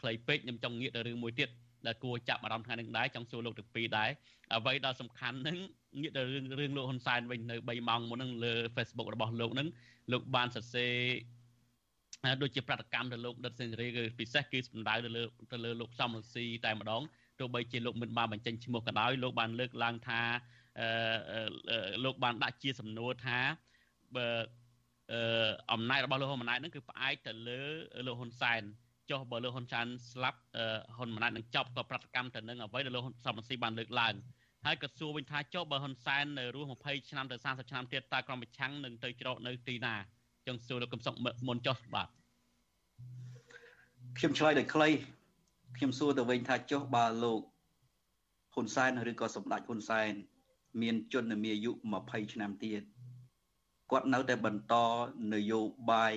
[0.00, 1.48] ខ្លីពេកខ្ញុំចង់ងាកទៅរឿងមួយទៀត
[1.86, 4.10] ដែលគួរចាប់អារម្មណ៍ថ្ងៃនេះដែរចង់សួរលោកទាំងពីរដែរ
[4.56, 5.56] អ្វីដែលសំខាន់ហ្នឹង
[6.00, 9.68] ងាកទៅរឿងរឿងលោកហ៊ុនសែនវិញនៅ3ម៉ោងមុនហ្នឹងលើ Facebook របស់លោកហ្នឹង
[10.12, 10.94] លោកបានសរសេរ
[12.42, 15.22] ដូចជាប្រតិកម្មទៅលោកដិតសេនស៊ូរីគឺពិសេសគឺសំដៅទៅលើ
[15.52, 17.02] ទៅលើលោកសំរងស៊ីតែម្ដង
[17.38, 20.22] ទោះបីជាលោកមិនបានបញ្ចេញឈ្មោះក៏ដោយលោកបានលើកឡើងថា
[20.80, 23.69] អឺលោកបានដាក់ជាសំណួរថាបើ
[25.72, 27.60] អំណាចរបស់លោកហ៊ុនម៉ាណែតហ្នឹងគឺផ្អែកទៅលើ
[28.06, 28.62] លោកហ៊ុនសែន
[29.10, 30.40] ចុះបើលោកហ៊ុនសែនស្លាប់
[30.96, 34.14] ហ៊ុនម៉ាណែតនឹងចប់ក៏ប្រតិកម្មទៅនឹងអ្វីដែលលោកហ៊ុនសំរងស៊ីបានលើកឡើង
[34.66, 39.94] ហើយក៏សួរវិញថាចុះបើហ៊ុនសែននៅរស់20ឆ្នាំទៅ30ឆ្នាំទៀតតើក្រុមប្រឆាំងនឹងទៅច្រកនៅទីណា
[40.46, 41.14] ចឹងសួរលោកកំសុក
[41.48, 42.08] មុនចុះបាទ
[44.18, 44.88] ខ្ញុំឆ្លើយដោយខ្លី
[45.76, 47.40] ខ្ញុំសួរទៅវិញថាចុះបើលោក
[48.54, 50.12] ហ៊ុនសែនឬក៏សម្ដេចហ៊ុនសែន
[50.82, 52.82] មាន ជននាយុ20ឆ្នាំទៀត
[53.90, 54.74] គាត់នៅតែបន្ត
[55.34, 55.60] នយោ
[55.90, 56.14] បាយ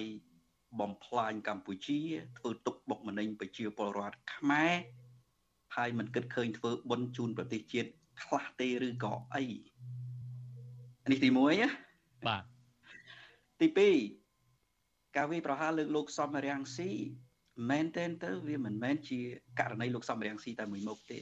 [0.79, 1.99] បំផ្លាញកម្ពុជា
[2.37, 4.73] ធ្វើទុកបុកម្នេញប្រជាពលរដ្ឋខ្មែរ
[5.75, 7.89] ហើយមិនគិតឃើញធ្វើបុណ្យជូនប្រទេសជាតិ
[8.23, 9.43] ខ្លះទេឬក៏អី
[11.11, 11.69] នេះទី1ណា
[12.27, 12.43] បាទ
[13.61, 13.67] ទី
[14.37, 16.91] 2ការវិប្រហារលើកលោកសំរាំងស៊ី
[17.69, 19.19] មែនតែនទៅវាមិនមែនជា
[19.59, 21.19] ករណីលោកសំរាំងស៊ីតែមួយមុខទេ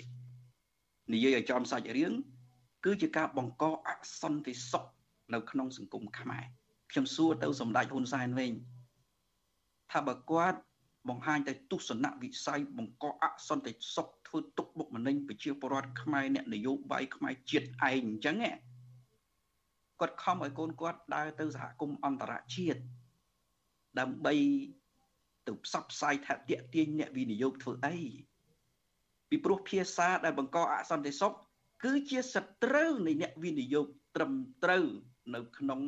[1.13, 2.13] និយាយឲ្យចំសាច់រឿង
[2.85, 3.89] គឺជាការបង្កអ
[4.21, 4.85] សន្តិសុខ
[5.33, 6.45] នៅក្នុងសង្គមខ្មែរ
[6.91, 8.51] ខ្ញុំសួរទៅសម្ដេចហ៊ុនសែនវិញ
[9.91, 10.59] ថាបើគាត់
[11.09, 18.37] បង្ហាញទៅទស្សនវិស័យបង្កអសន្តិសុខធ្វើទុកបុកម្នេញប្រជាពលរដ្ឋខ្មែរអ្នកនយោបាយខ្មែរជាតិឯងអញ្ចឹង
[19.99, 22.81] គាត់ខំឲ្យកូនគាត់ដើរទៅសហគមន៍អន្តរជាតិ
[23.99, 24.33] ដើម្បី
[25.47, 27.97] ទៅផ្សព្វផ្សាយថាតាក់ទាញអ្នកវិនិយោគធ្វើអី
[29.29, 31.33] ពីព្រោះភាសាដែលបង្កអសន្តិសុខ
[31.83, 34.31] គឺជាសត្រូវនៃអ្នកវិនិយោគត្រឹម
[34.63, 34.85] ត្រូវ
[35.35, 35.81] នៅក្នុង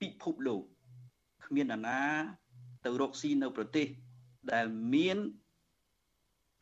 [0.00, 0.62] ពិភពលោក
[1.46, 2.02] គ្មានអាណា
[2.84, 3.86] ទៅរកស៊ីនៅប្រទេស
[4.52, 5.18] ដែលមាន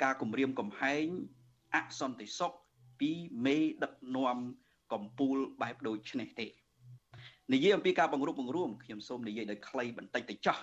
[0.02, 1.06] ការគម្រាមកំហែង
[1.74, 2.52] អសន្តិសុខ
[3.00, 3.10] ពី
[3.44, 4.38] មេដឹកនាំ
[4.92, 6.46] កម្ពុជាបែបដូចនេះទេ
[7.52, 10.58] និយាយអំពីការបង្រួបបង្រួមខ្ញុំសូមនិយាយដោយខ្លីបន្តិចទៅចោះ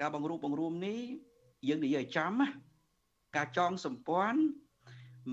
[0.00, 1.00] ការបង្រួបបង្រួមនេះ
[1.68, 2.48] យើងនិយាយឲ្យចាំណា
[3.36, 4.40] ការចងសម្ព័ន្ធ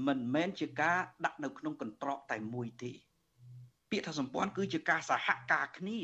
[0.08, 2.92] មិនមែនជាការដាក់នៅក្នុងកន្ត្រកតែមួយទេ
[3.96, 6.00] ពាក្យថាសម្ព័ន្ធគឺជាការសហការគ្នា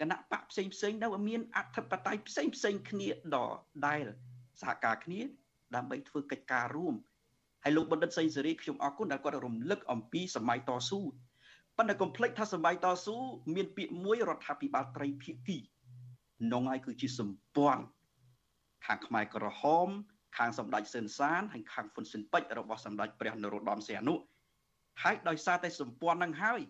[0.00, 3.36] គណៈបកផ្សេងផ្សេងនៅមានអធិបតេយ្យផ្សេងផ្សេងគ្នាដ
[3.86, 4.04] ដែល
[4.60, 5.20] សហការគ្នា
[5.74, 6.94] ដើម្បីធ្វើកិច្ចការរួម
[7.64, 11.00] ហើយលោកបណ្ឌិតសេងសេរីខ្ញុំអរគុណដែលគាត់រំលឹកអំពីសម័យតស៊ូ
[11.76, 13.16] ប៉ុន្តែកុំភ្លេចថាសម័យតស៊ូ
[13.54, 15.58] មានពាក្យមួយរដ្ឋាភិបាលត្រីភាគី
[16.52, 17.84] នងហើយគឺជាសម្ព័ន្ធ
[18.86, 19.88] ខាងខ្មែរក្រហម
[20.36, 24.14] ខាងសម្ដេចសឿនសានហើយខាងហ៊ុនស៊ិនពេជ្ររបស់សម្ដេចព្រះនរោត្តមសីហនុ
[25.02, 26.60] ហើយដោយសារតែសម្ព័ន្ធនឹងហើយ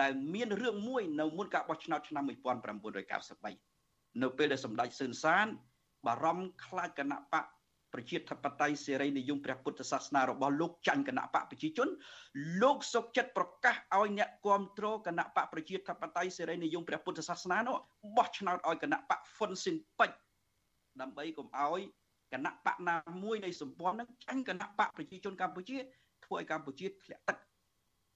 [0.00, 5.46] ដែលមានរឿងមួយនៅមុនការបោះឆ្នោតឆ្នាំ1993នៅពេលដែលសម្ដេចសឿនសាន
[6.06, 7.44] បារម្ភខ្លាចគណៈបក
[7.92, 11.88] ប្រជាធិបតេយ្យសេរីនិយមព្រះពុទ្ធសាសនារបស់លោកចាញ់គណៈបកប្រជាជន
[12.62, 17.76] លោកសុកចិត្តប្រកាសឲ្យអ្នកគ្រប់គ្រងគណៈបកប្រជាធិបតេយ្យសេរីនិយមព្រះពុទ្ធសាសនានោះ
[18.16, 20.16] បោះឆ្នោតឲ្យគណៈបកហ៊ុនស៊ិនពេជ្រ
[21.00, 21.80] ដើម្បីកុំឲ្យ
[22.32, 25.76] គណៈបកណាមួយនៃសម្ព័ន្ធនឹងចាញ់គណៈបកប្រជាជនកម្ពុជា
[26.24, 27.38] ធ្វើឲ្យកម្ពុជាធ្លាក់ទឹក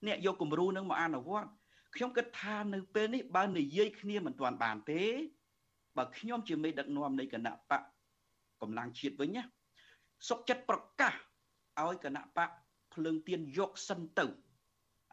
[0.07, 1.49] អ្នកយកគំរូនឹងមកអនុវត្ត
[1.95, 5.03] ខ្ញុំគិតថានៅពេលនេះបើនិយាយគ្នាមិនទាន់បានទេ
[5.97, 7.83] បើខ្ញុំជាមេដឹកនាំនៃគណៈបក
[8.61, 9.43] កម្លាំងជាតិវិញណា
[10.29, 11.15] សុកចិត្តប្រកាស
[11.83, 12.51] ឲ្យគណៈបក
[12.95, 14.27] ភ្លើងទៀនយកសិនទៅ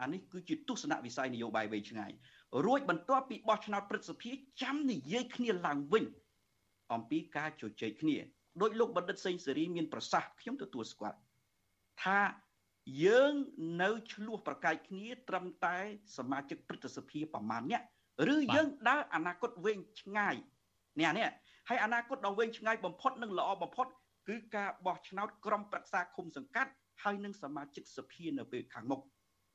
[0.02, 2.12] អានេះគឺជាទស្សនវិស័យនយោបាយវែងឆ្ងាយ
[2.66, 6.06] រួចបន្ទាប់ពីបោះឆ្នោតព្រឹទ្ធសភាចាំនិយាយគ្នាឡើងវិញ
[6.94, 8.18] អំពីការជជែកគ្នា
[8.62, 11.18] ដោយលោកបណ្ឌិតសេងសេរីមានប្រសាសន៍ខ្ញុំទទួលស្គាល់
[12.04, 12.20] ថា
[13.04, 13.34] យើង
[13.82, 15.78] នៅឆ្លោះប្រកែកគ្នា ត្រឹមតែ
[16.18, 17.82] សមាជិកព្រឹទ្ធសភាប្រមាណអ្នក
[18.34, 20.36] ឬយើងដើរអនាគតវែងឆ្ងាយ
[21.00, 21.28] នេះនេះ
[21.70, 23.88] ហើយអនាគតដ៏វែងឆ្ងាយបំផុតនិងល្អបំផុត
[24.30, 26.72] គឺការបោះឆ្នោតក្រុមប្រឹក្សាឃុំសង្កាត់
[27.04, 29.02] ហើយនឹងសមាជិកសភានៅពេលខាងមុខ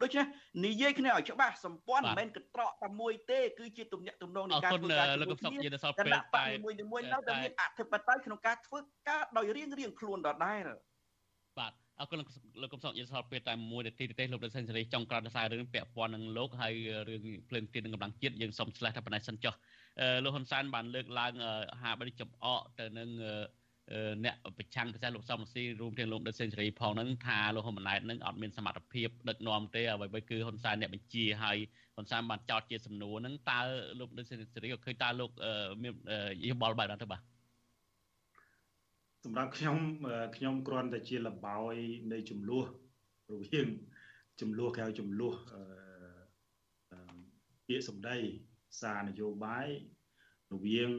[0.02, 0.26] ដូច្នេះ
[0.66, 10.62] និយាយគ្នាឲ្យច្បាស់សម្ព័ន្ធមិនមែនកត្រកតែមួយទេគឺជាទំនាក់ទំនងនៃការធ្វើការលោកកំសុកនិយាយដល់សល់ពេលតែមួយមួយនៅតែមានអធិបតេយ្យក្នុងការធ្វើការដោយរៀងរៀងខ្លួនដដែល
[11.58, 12.18] បាទ អរគុណ
[12.62, 16.74] លោកកំសុកនិយាយសល់ពេលតែមួយនាទីទេលោកដិសិនសេរីចង់ក្រានដសាររឿងពាក់ព័ន្ធនឹងលោកហើយ
[17.08, 19.54] រឿងភ្លើងទៀននឹងកម្លាំងជាតិយើងសូមឆ្លេះតែប៉ុណ្ណេះសិនចុះ
[20.24, 21.32] លោកហ៊ុនសែនបានលើកឡើង
[21.82, 23.08] ហាបរិចំអកទៅនឹង
[24.24, 31.56] អ្នកប្រឆាំងពិសេសលោកសំស៊ីរួមទាំងលោកដិតសេនស៊ូរីផងហ្នឹងថាលោកហ៊ុនម៉ាណែតនឹងអត់មានសមត្ថភាពដឹកនាំទេអ្វីៗគឺហ៊ុនសែនអ្នកបញ្ជាហើយ
[31.94, 33.60] ហ៊ុនសែនបានចោទជាសំណួរហ្នឹងតើ
[33.98, 35.30] លោកដិតសេនស៊ូរីក៏ឃើញតើលោក
[35.82, 35.92] មាន
[36.50, 37.35] យោបល់បែបហ្នឹងទៅបាទ
[39.26, 39.78] សម្រាប់ខ្ញុំ
[40.36, 41.74] ខ្ញុំគ្រាន់តែជាលបោយ
[42.12, 42.66] នៃចំនួន
[43.30, 43.66] រវាង
[44.40, 45.34] ចំនួនគេហៅចំនួន
[47.66, 48.16] ពាក្យសម្ដី
[48.80, 49.68] សារនយោបាយ
[50.52, 50.90] រវាង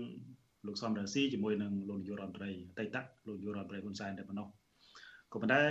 [0.68, 2.98] លោកសំរងស៊ីជាមួយនឹងលោកនាយករដ្ឋមន្ត្រីអតីត
[3.28, 4.48] លោកនាយករដ្ឋមន្ត្រីហ៊ុនសែនតែប៉ុណ្ណោះ
[5.32, 5.62] ក៏ប៉ុន្តែ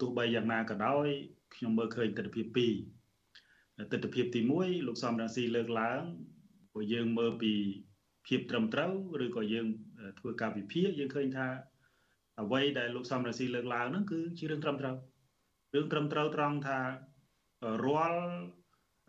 [0.00, 1.08] ទោះបីយ៉ាងណាក៏ដោយ
[1.54, 2.68] ខ្ញុំមើលឃើញទស្សនវិជ្ជា
[3.88, 6.02] 2ទស្សនវិជ្ជាទី1លោកសំរងស៊ីលើកឡើង
[6.72, 7.52] ព្រោះយើងមើលពី
[8.26, 8.92] ភាពត្រឹមត្រូវ
[9.24, 9.66] ឬក៏យើង
[10.18, 11.48] ធ្វើការវិភាគយើងឃើញថា
[12.42, 14.96] អ្វីដែលលោកសំរងស៊ីលើកឡើងហ្នឹងគឺជារឿងត្រឹមត្រូវ
[15.74, 16.78] រឿងត្រឹមត្រូវត្រង់ថា
[17.84, 18.22] រាល់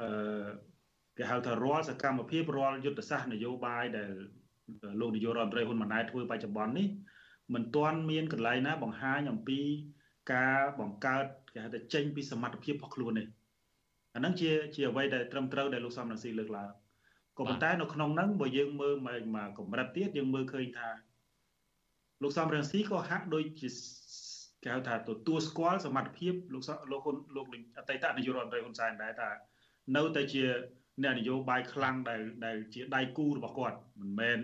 [0.01, 0.47] អឺ
[1.18, 4.11] គេហៅថារាល់សកម្មភាពរាល់យុទ្ធសាស្ត្រនយោបាយដែល
[4.99, 6.88] លោកនាយករដ្ឋមន្ត្រីហ៊ុនម៉ាណែតធ្វើបច្ចុប្បន្ននេះ
[7.53, 9.59] មិនទាន់មានកន្លែងណាបង្ហាញអំពី
[10.34, 13.28] ការបង្កើតគេហៅថាចេញពីសមត្ថភាពរបស់ខ្លួននេះ
[14.15, 16.70] អាហ្នឹងជាជាអ្វីដែលត្រឹមត្រូវដែលលោកសំរងស៊ីលើកឡើង
[17.38, 18.95] ក៏ប៉ុន្តែនៅក្នុងហ្នឹងបើយើងមើល
[19.35, 20.89] មកកម្រិតទៀតយើងមើលឃើញថា
[22.23, 23.69] លោកសំរងស៊ីក៏ហាក់ដូចជា
[24.63, 27.45] គេហៅថាទទួលស្គាល់សមត្ថភាពលោកលោកហ៊ុនលោក
[27.77, 29.29] អតីតនាយករដ្ឋមន្ត្រីហ៊ុនសែនដែរថា
[29.95, 30.43] នៅតែជា
[31.03, 34.39] អ្នកនយោបាយខ្លាំងដែលដែលជាដៃគូរបស់គាត់មិនមែន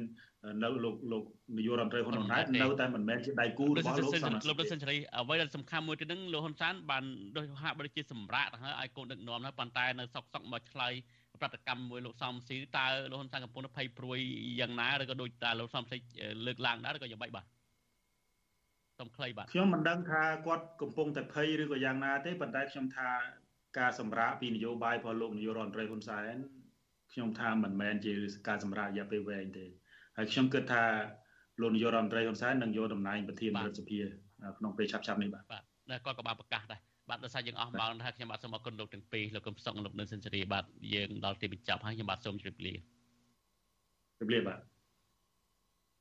[0.63, 1.23] នៅលោកលោក
[1.57, 7.03] នាយករដ្ឋមន្ត្រីហ៊ុនម៉ាណែតនៅតែមិនមែនជាដៃគូរបស់លោកសំលោកលោកសិនសេរីអ្វីដែលសំខាន់មួយទៀតហ្នឹងលោកហ៊ុនសែនបាន
[7.35, 10.93] ដូចហាក់បីជាសម្រាប់ទៅហើយឲ្យកូនដឹកនាំហើយប៉ុន្តែនៅសុកសុកមកឆ្លើយ
[11.41, 14.19] ប្រតិកម្មមួយលោកសំស៊ីតើលោកហ៊ុនសែនកំពុងភ័យព្រួយ
[14.59, 15.97] យ៉ាងណាឬក៏ដូចតើលោកសំស៊ី
[16.45, 17.45] លើកឡើងដែរឬក៏យ៉ាងម៉េចបាទ
[18.99, 23.09] សូមខ្លីបាទខ្ញុំមិនដឹងថាគាត់កំពុងតែភ័យឬក៏យ៉ាងណាទេប៉ុន្តែខ្ញុំថា
[23.79, 26.35] ការសម្រាកពីនយោបាយរបស់លោកនាយករដ្ឋមន្ត្រីហ៊ុនសែន
[27.13, 28.13] ខ្ញុំថាមិនមែនជា
[28.47, 29.65] ការសម្រាករយៈពេលវែងទេ
[30.17, 30.83] ហើយខ្ញុំគិតថា
[31.61, 33.99] លោកនាយករដ្ឋមន្ត្រីហ៊ុនសែននឹងយកតំណែងប្រធានរដ្ឋសភា
[34.57, 35.63] ក្នុងពេលឆាប់ឆាប់នេះបាទបាទ
[36.05, 42.73] គាត់ក៏បានប្រកាសដែរ បាទដោយសារយើងអស់ម៉ោងថាខ្ញុំបាទសូមអរគុណលោកទាំងពីរលោកកឹមសុខលោកនៅសិនសេរីបាទយើងដល់ទីបញ្ចប់ហើយខ្ញុំបាទសូមជម្រាបលា
[44.19, 44.59] ជម្រាបលាបាទ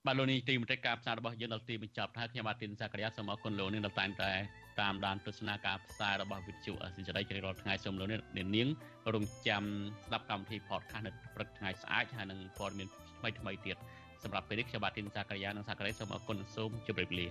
[0.06, 4.32] បាទលោកនេះទីមន្ត្រីការផ្សាយរបស់យើងដល់ទីបញ្ចប់ថាខ្ញុំបាទទីនសាករិយាសូមអរគុណលោកនេះដល់តែតែ
[4.80, 8.20] តាមដានទស្សនាការផ្សាយរបស់វិទ្យុអសិរ័យជារៀងរាល់ថ្ងៃសូមលោកនេះ
[8.56, 8.68] នាង
[9.14, 9.62] រងចាំ
[10.06, 12.88] ស្ដាប់កម្មវិធី podcast នៅព្រឹកថ្ងៃស្អែកហើយនឹងព័ត៌មាន
[13.18, 13.76] ថ្មីថ្មីទៀត
[14.22, 17.26] សម្រាប់ពេលនេះខ្ញុំបាទទីនសាករិយានិងសាករិយាសូមអរគុណសូមជម្រាបលា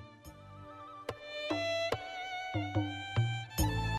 [2.53, 2.90] thank you